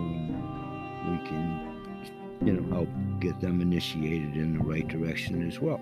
and 1.05 1.19
we 1.19 1.29
can, 1.29 2.47
you 2.47 2.53
know, 2.55 2.75
help 2.75 2.89
get 3.21 3.41
them 3.41 3.61
initiated 3.61 4.37
in 4.37 4.59
the 4.59 4.65
right 4.65 4.87
direction 4.89 5.47
as 5.47 5.61
well. 5.61 5.81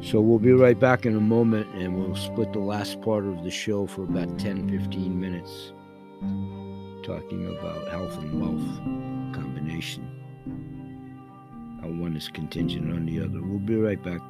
So 0.00 0.20
we'll 0.20 0.38
be 0.38 0.52
right 0.52 0.78
back 0.78 1.06
in 1.06 1.16
a 1.16 1.20
moment 1.20 1.72
and 1.74 1.96
we'll 1.96 2.16
split 2.16 2.52
the 2.52 2.58
last 2.58 3.00
part 3.00 3.24
of 3.24 3.44
the 3.44 3.50
show 3.50 3.86
for 3.86 4.02
about 4.02 4.38
10 4.38 4.68
15 4.68 5.20
minutes 5.20 5.72
talking 7.04 7.46
about 7.46 7.88
health 7.88 8.18
and 8.18 8.40
wealth 8.40 9.34
combination 9.34 10.18
how 11.80 11.88
one 11.88 12.16
is 12.16 12.28
contingent 12.28 12.92
on 12.92 13.06
the 13.06 13.20
other. 13.20 13.40
We'll 13.40 13.58
be 13.58 13.76
right 13.76 14.02
back. 14.02 14.20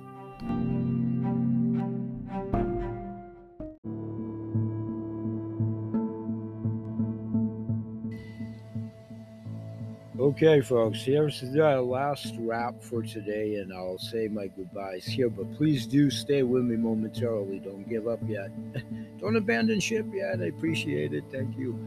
Okay, 10.28 10.60
folks, 10.60 11.00
here's 11.00 11.40
the 11.40 11.80
last 11.80 12.34
wrap 12.38 12.82
for 12.82 13.02
today, 13.02 13.54
and 13.54 13.72
I'll 13.72 13.96
say 13.96 14.28
my 14.28 14.48
goodbyes 14.48 15.06
here. 15.06 15.30
But 15.30 15.56
please 15.56 15.86
do 15.86 16.10
stay 16.10 16.42
with 16.42 16.64
me 16.64 16.76
momentarily. 16.76 17.60
Don't 17.60 17.88
give 17.88 18.06
up 18.06 18.20
yet. 18.28 18.50
Don't 19.20 19.36
abandon 19.36 19.80
ship 19.80 20.04
yet. 20.12 20.42
I 20.42 20.48
appreciate 20.48 21.14
it. 21.14 21.24
Thank 21.32 21.56
you. 21.56 21.78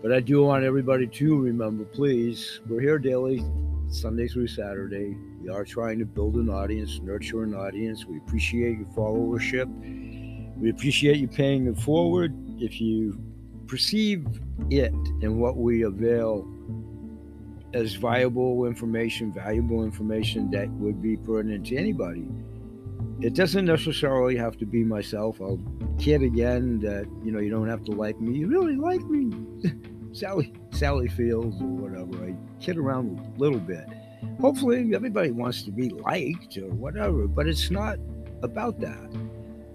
But 0.00 0.12
I 0.12 0.20
do 0.20 0.44
want 0.44 0.62
everybody 0.62 1.08
to 1.08 1.36
remember, 1.36 1.82
please, 1.82 2.60
we're 2.68 2.80
here 2.80 3.00
daily, 3.00 3.44
Sunday 3.88 4.28
through 4.28 4.46
Saturday. 4.46 5.16
We 5.42 5.48
are 5.48 5.64
trying 5.64 5.98
to 5.98 6.04
build 6.04 6.36
an 6.36 6.48
audience, 6.48 7.00
nurture 7.02 7.42
an 7.42 7.52
audience. 7.52 8.04
We 8.04 8.18
appreciate 8.18 8.78
your 8.78 8.86
followership. 8.96 9.66
We 10.56 10.70
appreciate 10.70 11.16
you 11.16 11.26
paying 11.26 11.66
it 11.66 11.78
forward. 11.78 12.32
If 12.60 12.80
you 12.80 13.18
perceive 13.66 14.24
it 14.70 14.92
and 14.92 15.40
what 15.40 15.56
we 15.56 15.82
avail 15.82 16.48
as 17.74 17.94
viable 17.94 18.66
information, 18.66 19.32
valuable 19.32 19.84
information 19.84 20.50
that 20.52 20.70
would 20.70 21.02
be 21.02 21.16
pertinent 21.16 21.66
to 21.66 21.76
anybody, 21.76 22.28
it 23.20 23.34
doesn't 23.34 23.64
necessarily 23.64 24.36
have 24.36 24.56
to 24.58 24.66
be 24.66 24.84
myself. 24.84 25.40
I'll 25.40 25.60
kid 25.98 26.22
again 26.22 26.80
that 26.80 27.06
you 27.24 27.32
know 27.32 27.38
you 27.38 27.50
don't 27.50 27.68
have 27.68 27.84
to 27.84 27.92
like 27.92 28.20
me. 28.20 28.38
You 28.38 28.48
really 28.48 28.76
like 28.76 29.04
me. 29.04 29.32
Sally 30.12 30.52
Sally 30.70 31.08
Fields 31.08 31.60
or 31.60 31.66
whatever. 31.66 32.24
I 32.24 32.34
kid 32.60 32.76
around 32.76 33.18
a 33.18 33.38
little 33.38 33.60
bit. 33.60 33.86
Hopefully, 34.40 34.94
everybody 34.94 35.30
wants 35.30 35.62
to 35.62 35.70
be 35.70 35.90
liked 35.90 36.56
or 36.56 36.68
whatever, 36.68 37.26
but 37.26 37.46
it's 37.46 37.70
not 37.70 37.98
about 38.42 38.80
that. 38.80 39.10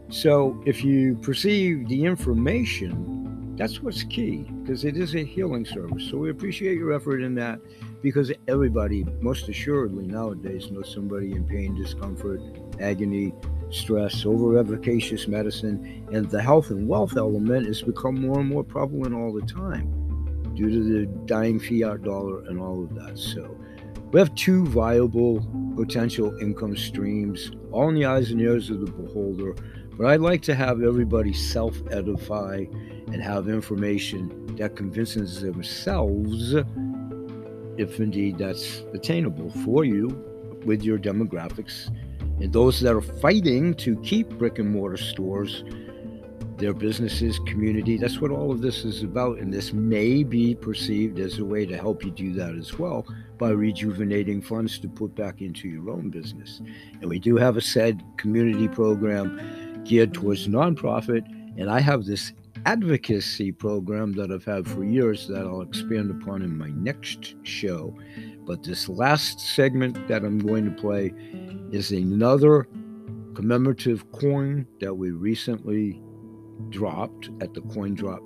So, 0.09 0.61
if 0.65 0.83
you 0.83 1.15
perceive 1.21 1.87
the 1.87 2.05
information, 2.05 3.55
that's 3.55 3.81
what's 3.81 4.03
key 4.03 4.47
because 4.61 4.85
it 4.85 4.97
is 4.97 5.15
a 5.15 5.23
healing 5.23 5.65
service. 5.65 6.09
So, 6.09 6.17
we 6.17 6.29
appreciate 6.29 6.77
your 6.77 6.93
effort 6.93 7.21
in 7.21 7.35
that 7.35 7.59
because 8.01 8.31
everybody, 8.47 9.03
most 9.21 9.49
assuredly 9.49 10.07
nowadays, 10.07 10.71
knows 10.71 10.93
somebody 10.93 11.31
in 11.31 11.43
pain, 11.43 11.75
discomfort, 11.75 12.41
agony, 12.79 13.33
stress, 13.69 14.25
over 14.25 14.57
efficacious 14.57 15.27
medicine, 15.27 16.07
and 16.11 16.29
the 16.29 16.41
health 16.41 16.69
and 16.69 16.87
wealth 16.87 17.17
element 17.17 17.67
has 17.67 17.81
become 17.81 18.21
more 18.21 18.39
and 18.39 18.49
more 18.49 18.63
prevalent 18.63 19.13
all 19.13 19.33
the 19.33 19.45
time 19.45 19.95
due 20.55 20.69
to 20.69 20.83
the 20.83 21.05
dying 21.25 21.59
fiat 21.59 22.03
dollar 22.03 22.41
and 22.47 22.59
all 22.59 22.83
of 22.83 22.95
that. 22.95 23.17
So 23.17 23.57
we 24.11 24.19
have 24.19 24.33
two 24.35 24.65
viable 24.65 25.45
potential 25.75 26.37
income 26.39 26.75
streams, 26.75 27.51
all 27.71 27.89
in 27.89 27.95
the 27.95 28.05
eyes 28.05 28.31
and 28.31 28.41
ears 28.41 28.69
of 28.69 28.81
the 28.81 28.91
beholder. 28.91 29.55
But 29.97 30.07
I'd 30.07 30.21
like 30.21 30.41
to 30.43 30.55
have 30.55 30.81
everybody 30.81 31.33
self 31.33 31.77
edify 31.91 32.65
and 33.11 33.21
have 33.21 33.49
information 33.49 34.55
that 34.55 34.75
convinces 34.75 35.41
themselves, 35.41 36.55
if 37.79 37.99
indeed 37.99 38.37
that's 38.37 38.83
attainable 38.93 39.51
for 39.63 39.85
you 39.85 40.07
with 40.65 40.83
your 40.83 40.99
demographics, 40.99 41.89
and 42.41 42.53
those 42.53 42.79
that 42.81 42.93
are 42.95 43.01
fighting 43.01 43.73
to 43.75 43.95
keep 44.01 44.29
brick 44.37 44.59
and 44.59 44.69
mortar 44.69 44.97
stores 44.97 45.63
their 46.59 46.73
businesses, 46.73 47.39
community. 47.39 47.97
That's 47.97 48.19
what 48.19 48.31
all 48.31 48.51
of 48.51 48.61
this 48.61 48.83
is 48.83 49.01
about. 49.01 49.39
And 49.39 49.51
this 49.51 49.73
may 49.73 50.23
be 50.23 50.53
perceived 50.53 51.17
as 51.19 51.39
a 51.39 51.45
way 51.45 51.65
to 51.65 51.77
help 51.77 52.03
you 52.03 52.11
do 52.11 52.33
that 52.33 52.53
as 52.55 52.77
well 52.77 53.07
by 53.37 53.51
rejuvenating 53.51 54.41
funds 54.41 54.77
to 54.79 54.89
put 54.89 55.15
back 55.15 55.41
into 55.41 55.69
your 55.69 55.89
own 55.89 56.09
business. 56.09 56.61
And 57.01 57.09
we 57.09 57.17
do 57.17 57.37
have 57.37 57.55
a 57.55 57.61
said 57.61 58.03
community 58.17 58.67
program 58.67 59.83
geared 59.85 60.13
towards 60.13 60.47
nonprofit. 60.47 61.25
And 61.57 61.69
I 61.69 61.79
have 61.79 62.05
this 62.05 62.33
advocacy 62.65 63.51
program 63.51 64.13
that 64.13 64.31
I've 64.31 64.45
had 64.45 64.67
for 64.67 64.83
years 64.83 65.27
that 65.27 65.45
I'll 65.45 65.61
expand 65.61 66.11
upon 66.11 66.41
in 66.41 66.57
my 66.57 66.69
next 66.69 67.35
show. 67.43 67.95
But 68.45 68.63
this 68.63 68.89
last 68.89 69.39
segment 69.39 70.07
that 70.07 70.23
I'm 70.23 70.39
going 70.39 70.65
to 70.65 70.71
play 70.71 71.13
is 71.71 71.91
another 71.91 72.67
commemorative 73.35 74.11
coin 74.11 74.67
that 74.81 74.93
we 74.93 75.11
recently 75.11 76.01
dropped 76.69 77.29
at 77.41 77.53
the 77.53 77.61
coin 77.61 77.95
drop 77.95 78.21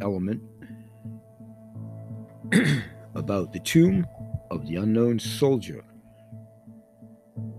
element 0.00 0.42
about 3.14 3.52
the 3.52 3.60
tomb 3.60 4.06
of 4.50 4.66
the 4.66 4.76
unknown 4.76 5.18
soldier. 5.18 5.84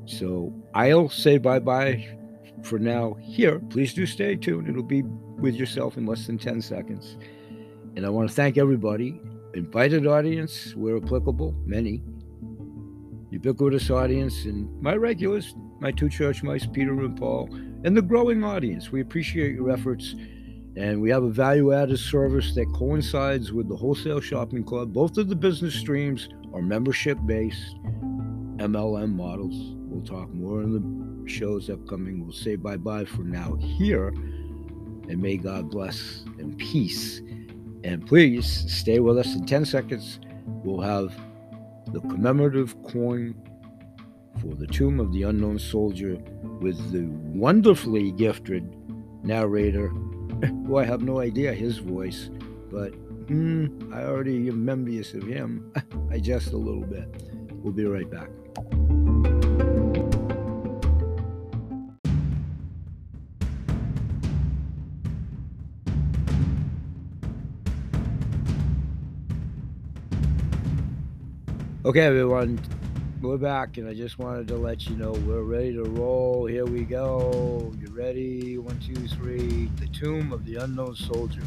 So 0.05 0.53
I'll 0.73 1.09
say 1.09 1.37
bye 1.37 1.59
bye 1.59 2.15
for 2.65 2.79
now 2.79 3.15
here. 3.21 3.59
Please 3.69 3.93
do 3.93 4.05
stay 4.05 4.35
tuned. 4.35 4.67
It'll 4.67 4.83
be 4.83 5.03
with 5.03 5.55
yourself 5.55 5.97
in 5.97 6.05
less 6.05 6.25
than 6.25 6.37
10 6.37 6.61
seconds. 6.61 7.17
And 7.95 8.05
I 8.05 8.09
want 8.09 8.27
to 8.29 8.35
thank 8.35 8.57
everybody, 8.57 9.21
invited 9.53 10.05
audience 10.05 10.75
where 10.75 10.97
applicable, 10.97 11.55
many, 11.65 12.03
ubiquitous 13.29 13.89
audience, 13.89 14.45
and 14.45 14.69
my 14.81 14.95
regulars, 14.95 15.55
my 15.79 15.91
two 15.91 16.09
church 16.09 16.43
mice, 16.43 16.65
Peter 16.65 16.91
and 16.91 17.17
Paul, 17.17 17.49
and 17.83 17.95
the 17.95 18.01
growing 18.01 18.43
audience. 18.43 18.91
We 18.91 19.01
appreciate 19.01 19.53
your 19.53 19.71
efforts. 19.71 20.15
And 20.77 21.01
we 21.01 21.09
have 21.09 21.23
a 21.23 21.29
value 21.29 21.71
added 21.73 21.99
service 21.99 22.53
that 22.55 22.65
coincides 22.73 23.53
with 23.53 23.69
the 23.69 23.77
Wholesale 23.77 24.19
Shopping 24.19 24.61
Club. 24.61 24.91
Both 24.91 25.17
of 25.17 25.29
the 25.29 25.35
business 25.35 25.73
streams 25.73 26.27
are 26.53 26.61
membership 26.61 27.17
based 27.25 27.77
MLM 28.57 29.15
models. 29.15 29.55
We'll 29.87 30.05
talk 30.05 30.33
more 30.33 30.61
in 30.63 30.73
the 30.73 31.14
shows 31.25 31.69
upcoming. 31.69 32.23
We'll 32.23 32.33
say 32.33 32.55
bye 32.55 32.77
bye 32.77 33.05
for 33.05 33.23
now 33.23 33.55
here. 33.55 34.09
And 34.09 35.21
may 35.21 35.37
God 35.37 35.69
bless 35.69 36.23
and 36.39 36.57
peace. 36.57 37.21
And 37.83 38.05
please 38.05 38.65
stay 38.71 38.99
with 38.99 39.17
us 39.17 39.35
in 39.35 39.45
10 39.45 39.65
seconds. 39.65 40.19
We'll 40.63 40.81
have 40.81 41.15
the 41.93 42.01
commemorative 42.01 42.75
coin 42.83 43.35
for 44.41 44.55
the 44.55 44.67
tomb 44.67 44.99
of 44.99 45.13
the 45.13 45.23
unknown 45.23 45.59
soldier 45.59 46.17
with 46.59 46.77
the 46.91 47.05
wonderfully 47.37 48.11
gifted 48.11 48.75
narrator, 49.23 49.87
who 50.67 50.77
I 50.77 50.85
have 50.85 51.01
no 51.01 51.19
idea 51.19 51.53
his 51.53 51.77
voice, 51.77 52.29
but 52.71 52.93
mm, 53.27 53.93
I 53.93 54.03
already 54.03 54.47
am 54.49 54.67
envious 54.67 55.13
of 55.13 55.23
him. 55.23 55.71
I 56.11 56.19
jest 56.19 56.51
a 56.53 56.57
little 56.57 56.85
bit. 56.85 57.07
We'll 57.51 57.73
be 57.73 57.85
right 57.85 58.09
back. 58.09 58.29
Okay, 71.85 72.01
everyone, 72.01 72.59
we're 73.21 73.37
back, 73.37 73.77
and 73.77 73.87
I 73.87 73.93
just 73.93 74.17
wanted 74.17 74.47
to 74.47 74.55
let 74.55 74.87
you 74.87 74.95
know 74.95 75.11
we're 75.11 75.43
ready 75.43 75.71
to 75.73 75.83
roll. 75.83 76.47
Here 76.47 76.65
we 76.65 76.81
go. 76.81 77.71
You 77.79 77.93
ready? 77.93 78.57
One, 78.57 78.79
two, 78.79 79.07
three. 79.09 79.69
The 79.75 79.85
Tomb 79.89 80.33
of 80.33 80.43
the 80.45 80.55
Unknown 80.55 80.95
Soldier. 80.95 81.43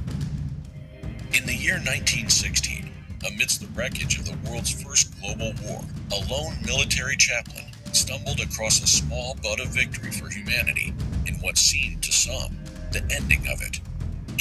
In 1.32 1.44
the 1.44 1.56
year 1.56 1.74
1916, 1.78 2.88
amidst 3.26 3.62
the 3.62 3.66
wreckage 3.74 4.16
of 4.20 4.26
the 4.26 4.38
world's 4.48 4.70
first 4.80 5.12
global 5.20 5.54
war, 5.64 5.80
a 6.12 6.32
lone 6.32 6.56
military 6.64 7.16
chaplain 7.16 7.64
stumbled 7.92 8.38
across 8.38 8.80
a 8.80 8.86
small 8.86 9.36
bud 9.42 9.58
of 9.58 9.74
victory 9.74 10.12
for 10.12 10.28
humanity 10.28 10.94
in 11.26 11.34
what 11.40 11.58
seemed 11.58 12.00
to 12.04 12.12
some 12.12 12.56
the 12.92 13.02
ending 13.10 13.44
of 13.48 13.60
it. 13.60 13.80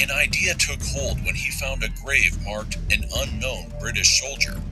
An 0.00 0.12
idea 0.12 0.54
took 0.54 0.80
hold 0.80 1.18
when 1.24 1.34
he 1.34 1.50
found 1.50 1.82
a 1.82 1.88
grave 2.04 2.38
marked 2.44 2.76
an 2.92 3.04
unknown 3.16 3.72
British 3.80 4.20
soldier. 4.20 4.62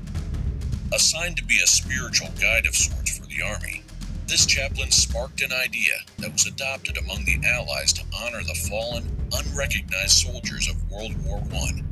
Assigned 0.92 1.36
to 1.38 1.44
be 1.44 1.58
a 1.60 1.66
spiritual 1.66 2.28
guide 2.40 2.64
of 2.64 2.76
sorts 2.76 3.18
for 3.18 3.26
the 3.26 3.42
Army, 3.42 3.82
this 4.28 4.46
chaplain 4.46 4.92
sparked 4.92 5.42
an 5.42 5.52
idea 5.52 5.94
that 6.18 6.32
was 6.32 6.46
adopted 6.46 6.96
among 6.96 7.24
the 7.24 7.40
Allies 7.44 7.92
to 7.94 8.04
honor 8.14 8.42
the 8.42 8.54
fallen, 8.68 9.04
unrecognized 9.32 10.12
soldiers 10.12 10.68
of 10.68 10.90
World 10.90 11.16
War 11.24 11.42
I. 11.52 11.82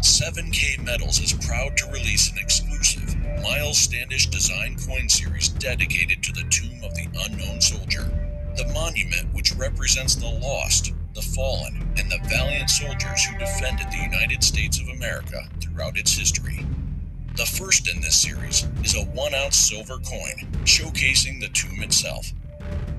7K 0.00 0.82
Metals 0.82 1.20
is 1.20 1.32
proud 1.46 1.76
to 1.76 1.90
release 1.90 2.30
an 2.30 2.38
exclusive 2.38 3.16
Miles 3.42 3.78
Standish 3.78 4.26
design 4.26 4.76
coin 4.86 5.08
series 5.08 5.48
dedicated 5.48 6.22
to 6.22 6.32
the 6.32 6.48
tomb 6.48 6.82
of 6.82 6.94
the 6.94 7.08
unknown 7.26 7.60
soldier. 7.60 8.10
The 8.56 8.70
monument, 8.72 9.34
which 9.34 9.54
represents 9.54 10.14
the 10.14 10.26
lost, 10.26 10.92
the 11.14 11.22
fallen, 11.22 11.92
and 11.98 12.10
the 12.10 12.20
valiant 12.28 12.70
soldiers 12.70 13.24
who 13.24 13.38
defended 13.38 13.90
the 13.90 14.02
United 14.02 14.42
States 14.42 14.80
of 14.80 14.88
America 14.88 15.48
throughout 15.60 15.98
its 15.98 16.16
history. 16.16 16.66
The 17.38 17.46
first 17.46 17.86
in 17.86 18.00
this 18.00 18.20
series 18.20 18.66
is 18.82 18.96
a 18.96 19.04
one 19.14 19.32
ounce 19.32 19.56
silver 19.56 19.98
coin 19.98 20.48
showcasing 20.64 21.40
the 21.40 21.48
tomb 21.50 21.84
itself, 21.84 22.32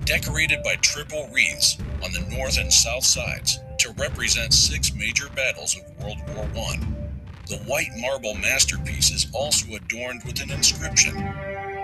decorated 0.05 0.63
by 0.63 0.77
triple 0.77 1.27
wreaths 1.33 1.77
on 2.01 2.13
the 2.13 2.25
north 2.33 2.57
and 2.57 2.71
south 2.71 3.03
sides 3.03 3.59
to 3.79 3.91
represent 3.97 4.53
six 4.53 4.93
major 4.93 5.27
battles 5.35 5.75
of 5.75 6.01
World 6.01 6.19
War 6.33 6.47
I. 6.55 6.79
The 7.47 7.57
white 7.67 7.89
marble 7.97 8.33
masterpiece 8.33 9.11
is 9.11 9.27
also 9.33 9.75
adorned 9.75 10.23
with 10.23 10.41
an 10.41 10.51
inscription 10.51 11.17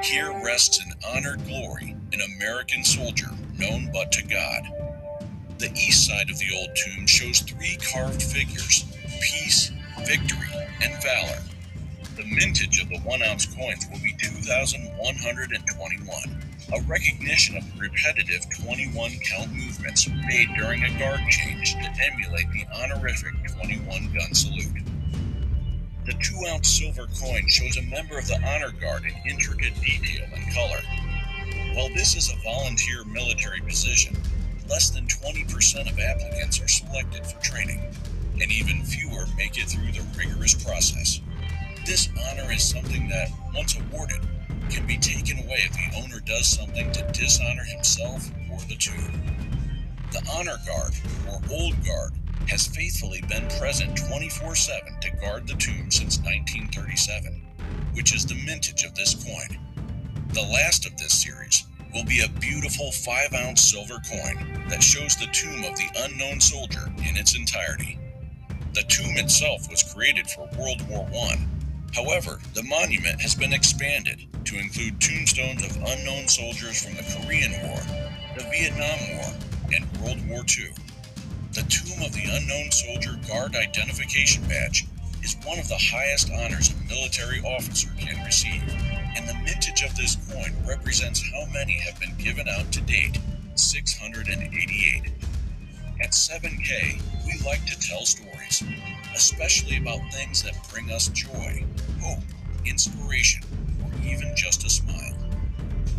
Here 0.01 0.31
rests 0.41 0.79
in 0.79 0.93
honored 1.05 1.45
glory 1.47 1.97
an 2.13 2.21
American 2.37 2.85
soldier 2.85 3.31
known 3.59 3.89
but 3.91 4.13
to 4.13 4.23
God. 4.23 4.63
The 5.57 5.73
east 5.73 6.07
side 6.07 6.29
of 6.29 6.39
the 6.39 6.55
old 6.55 6.69
tomb 6.73 7.05
shows 7.05 7.41
three 7.41 7.77
carved 7.91 8.23
figures 8.23 8.85
peace, 9.19 9.73
victory, 10.05 10.47
and 10.81 11.03
valor 11.03 11.41
the 12.15 12.23
mintage 12.23 12.81
of 12.81 12.87
the 12.89 12.99
one 12.99 13.21
ounce 13.23 13.45
coins 13.45 13.85
will 13.91 13.99
be 13.99 14.15
2,121, 14.17 16.41
a 16.73 16.81
recognition 16.87 17.57
of 17.57 17.73
the 17.73 17.79
repetitive 17.79 18.45
21 18.63 19.11
count 19.23 19.51
movements 19.51 20.07
made 20.27 20.47
during 20.55 20.83
a 20.83 20.97
guard 20.97 21.19
change 21.29 21.73
to 21.73 21.91
emulate 22.11 22.49
the 22.51 22.65
honorific 22.81 23.33
21 23.59 24.13
gun 24.13 24.33
salute. 24.33 24.81
The 26.05 26.13
2 26.13 26.45
ounce 26.49 26.69
silver 26.69 27.07
coin 27.19 27.47
shows 27.47 27.77
a 27.77 27.83
member 27.83 28.17
of 28.17 28.27
the 28.27 28.41
honor 28.45 28.71
guard 28.71 29.03
in 29.03 29.13
intricate 29.29 29.75
detail 29.81 30.25
and 30.33 30.53
color. 30.53 30.81
While 31.75 31.89
this 31.89 32.15
is 32.15 32.31
a 32.31 32.37
volunteer 32.43 33.03
military 33.03 33.59
position, 33.59 34.15
less 34.69 34.89
than 34.89 35.07
20% 35.07 35.91
of 35.91 35.99
applicants 35.99 36.61
are 36.61 36.67
selected 36.67 37.25
for 37.25 37.41
training, 37.41 37.81
and 38.39 38.51
even 38.51 38.83
fewer 38.83 39.25
make 39.35 39.57
it 39.57 39.67
through 39.67 39.91
the 39.91 40.05
rigorous 40.17 40.53
process. 40.63 41.21
This 41.85 42.09
honor 42.31 42.51
is 42.51 42.67
something 42.67 43.07
that, 43.09 43.29
once 43.53 43.77
awarded, 43.77 44.19
can 44.71 44.87
be 44.87 44.97
taken 44.97 45.37
away 45.37 45.69
if 45.69 45.73
the 45.73 46.01
owner 46.01 46.19
does 46.19 46.47
something 46.47 46.91
to 46.91 47.11
dishonor 47.11 47.63
himself 47.63 48.27
or 48.51 48.57
the 48.61 48.75
tomb. 48.75 49.21
The 50.11 50.27
Honor 50.33 50.57
Guard, 50.65 50.95
or 51.29 51.39
Old 51.51 51.75
Guard, 51.85 52.13
has 52.47 52.65
faithfully 52.65 53.21
been 53.29 53.47
present 53.59 53.95
24 53.97 54.55
7 54.55 54.99
to 55.01 55.11
guard 55.17 55.47
the 55.47 55.53
tomb 55.53 55.91
since 55.91 56.17
1937, 56.21 57.39
which 57.93 58.15
is 58.15 58.25
the 58.25 58.43
mintage 58.43 58.83
of 58.83 58.95
this 58.95 59.13
coin. 59.23 59.59
The 60.29 60.41
last 60.41 60.87
of 60.87 60.97
this 60.97 61.13
series 61.13 61.67
will 61.93 62.05
be 62.05 62.21
a 62.21 62.39
beautiful 62.39 62.91
5 62.91 63.33
ounce 63.35 63.61
silver 63.61 64.01
coin 64.09 64.65
that 64.69 64.81
shows 64.81 65.15
the 65.17 65.27
tomb 65.27 65.63
of 65.63 65.77
the 65.77 65.89
unknown 65.97 66.41
soldier 66.41 66.91
in 67.07 67.15
its 67.15 67.37
entirety. 67.37 67.99
The 68.73 68.83
tomb 68.89 69.17
itself 69.17 69.69
was 69.69 69.83
created 69.93 70.27
for 70.27 70.49
World 70.57 70.81
War 70.89 71.07
I 71.13 71.45
However, 71.95 72.39
the 72.53 72.63
monument 72.63 73.21
has 73.21 73.35
been 73.35 73.53
expanded 73.53 74.27
to 74.43 74.59
include 74.59 74.99
tombstones 74.99 75.63
of 75.63 75.77
unknown 75.77 76.27
soldiers 76.27 76.83
from 76.83 76.95
the 76.95 77.03
Korean 77.03 77.53
War, 77.63 77.79
the 78.37 78.43
Vietnam 78.51 78.99
War, 79.15 79.33
and 79.73 79.87
World 80.01 80.27
War 80.27 80.43
II. 80.43 80.73
The 81.53 81.63
Tomb 81.63 82.03
of 82.03 82.11
the 82.11 82.27
Unknown 82.29 82.69
Soldier 82.71 83.17
Guard 83.29 83.55
Identification 83.55 84.43
Badge 84.43 84.85
is 85.23 85.37
one 85.45 85.57
of 85.57 85.69
the 85.69 85.77
highest 85.77 86.29
honors 86.33 86.73
a 86.73 86.93
military 86.93 87.39
officer 87.39 87.87
can 87.97 88.21
receive, 88.25 88.61
and 89.15 89.29
the 89.29 89.33
mintage 89.45 89.81
of 89.81 89.95
this 89.95 90.17
coin 90.29 90.53
represents 90.67 91.23
how 91.31 91.45
many 91.53 91.79
have 91.79 91.97
been 92.01 92.15
given 92.17 92.49
out 92.49 92.73
to 92.73 92.81
date 92.81 93.19
688. 93.55 95.13
At 96.01 96.11
7K, 96.11 96.99
we 97.25 97.39
like 97.45 97.65
to 97.65 97.79
tell 97.79 98.05
stories, 98.05 98.63
especially 99.15 99.77
about 99.77 99.99
things 100.13 100.43
that 100.43 100.53
bring 100.71 100.91
us 100.91 101.07
joy, 101.09 101.65
hope, 102.01 102.19
inspiration, 102.65 103.43
or 103.83 103.91
even 104.07 104.35
just 104.35 104.65
a 104.65 104.69
smile. 104.69 105.15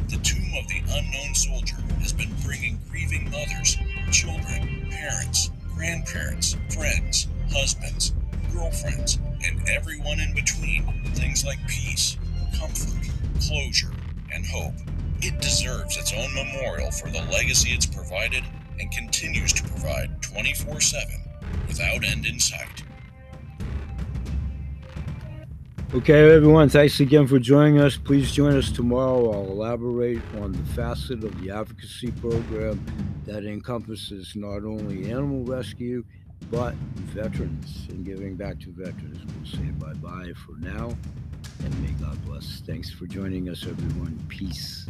The 0.09 0.19
tomb 0.19 0.53
of 0.57 0.69
the 0.69 0.83
unknown 0.89 1.35
soldier 1.35 1.77
has 2.01 2.13
been 2.13 2.33
bringing 2.45 2.79
grieving 2.89 3.31
mothers, 3.31 3.77
children, 4.13 4.87
parents, 4.91 5.51
grandparents, 5.75 6.57
friends, 6.71 7.27
husbands, 7.51 8.13
girlfriends, 8.53 9.19
and 9.45 9.69
everyone 9.69 10.21
in 10.21 10.33
between 10.35 10.85
things 11.15 11.45
like 11.45 11.59
peace, 11.67 12.17
comfort, 12.59 13.11
closure, 13.41 13.93
and 14.33 14.47
hope. 14.47 14.75
It 15.23 15.41
deserves 15.41 15.97
its 15.97 16.13
own 16.13 16.33
memorial 16.35 16.91
for 16.91 17.11
the 17.11 17.23
legacy 17.33 17.71
it's 17.71 17.87
provided 17.87 18.45
and 18.81 18.91
continues 18.91 19.53
to 19.53 19.63
provide 19.63 20.21
24 20.23 20.81
7 20.81 21.21
without 21.69 22.05
end 22.05 22.27
in 22.27 22.39
sight. 22.39 22.83
Okay, 25.95 26.35
everyone, 26.35 26.69
thanks 26.69 26.99
again 27.01 27.27
for 27.27 27.39
joining 27.39 27.79
us. 27.81 27.97
Please 27.97 28.33
join 28.33 28.57
us 28.57 28.71
tomorrow. 28.71 29.31
I'll 29.31 29.51
elaborate 29.51 30.21
on 30.41 30.53
the 30.53 30.65
facet 30.75 31.23
of 31.23 31.41
the 31.41 31.51
advocacy 31.51 32.11
program 32.11 32.85
that 33.25 33.45
encompasses 33.45 34.35
not 34.35 34.65
only 34.65 35.11
animal 35.11 35.45
rescue, 35.45 36.05
but 36.51 36.75
veterans 37.15 37.87
and 37.89 38.05
giving 38.05 38.35
back 38.35 38.59
to 38.61 38.73
veterans. 38.73 39.21
We'll 39.25 39.47
say 39.47 39.71
bye 39.79 39.95
bye 39.95 40.33
for 40.45 40.57
now, 40.59 40.95
and 41.65 41.83
may 41.83 41.93
God 42.05 42.23
bless. 42.27 42.61
Thanks 42.67 42.91
for 42.91 43.07
joining 43.07 43.49
us, 43.49 43.65
everyone. 43.67 44.19
Peace. 44.29 44.87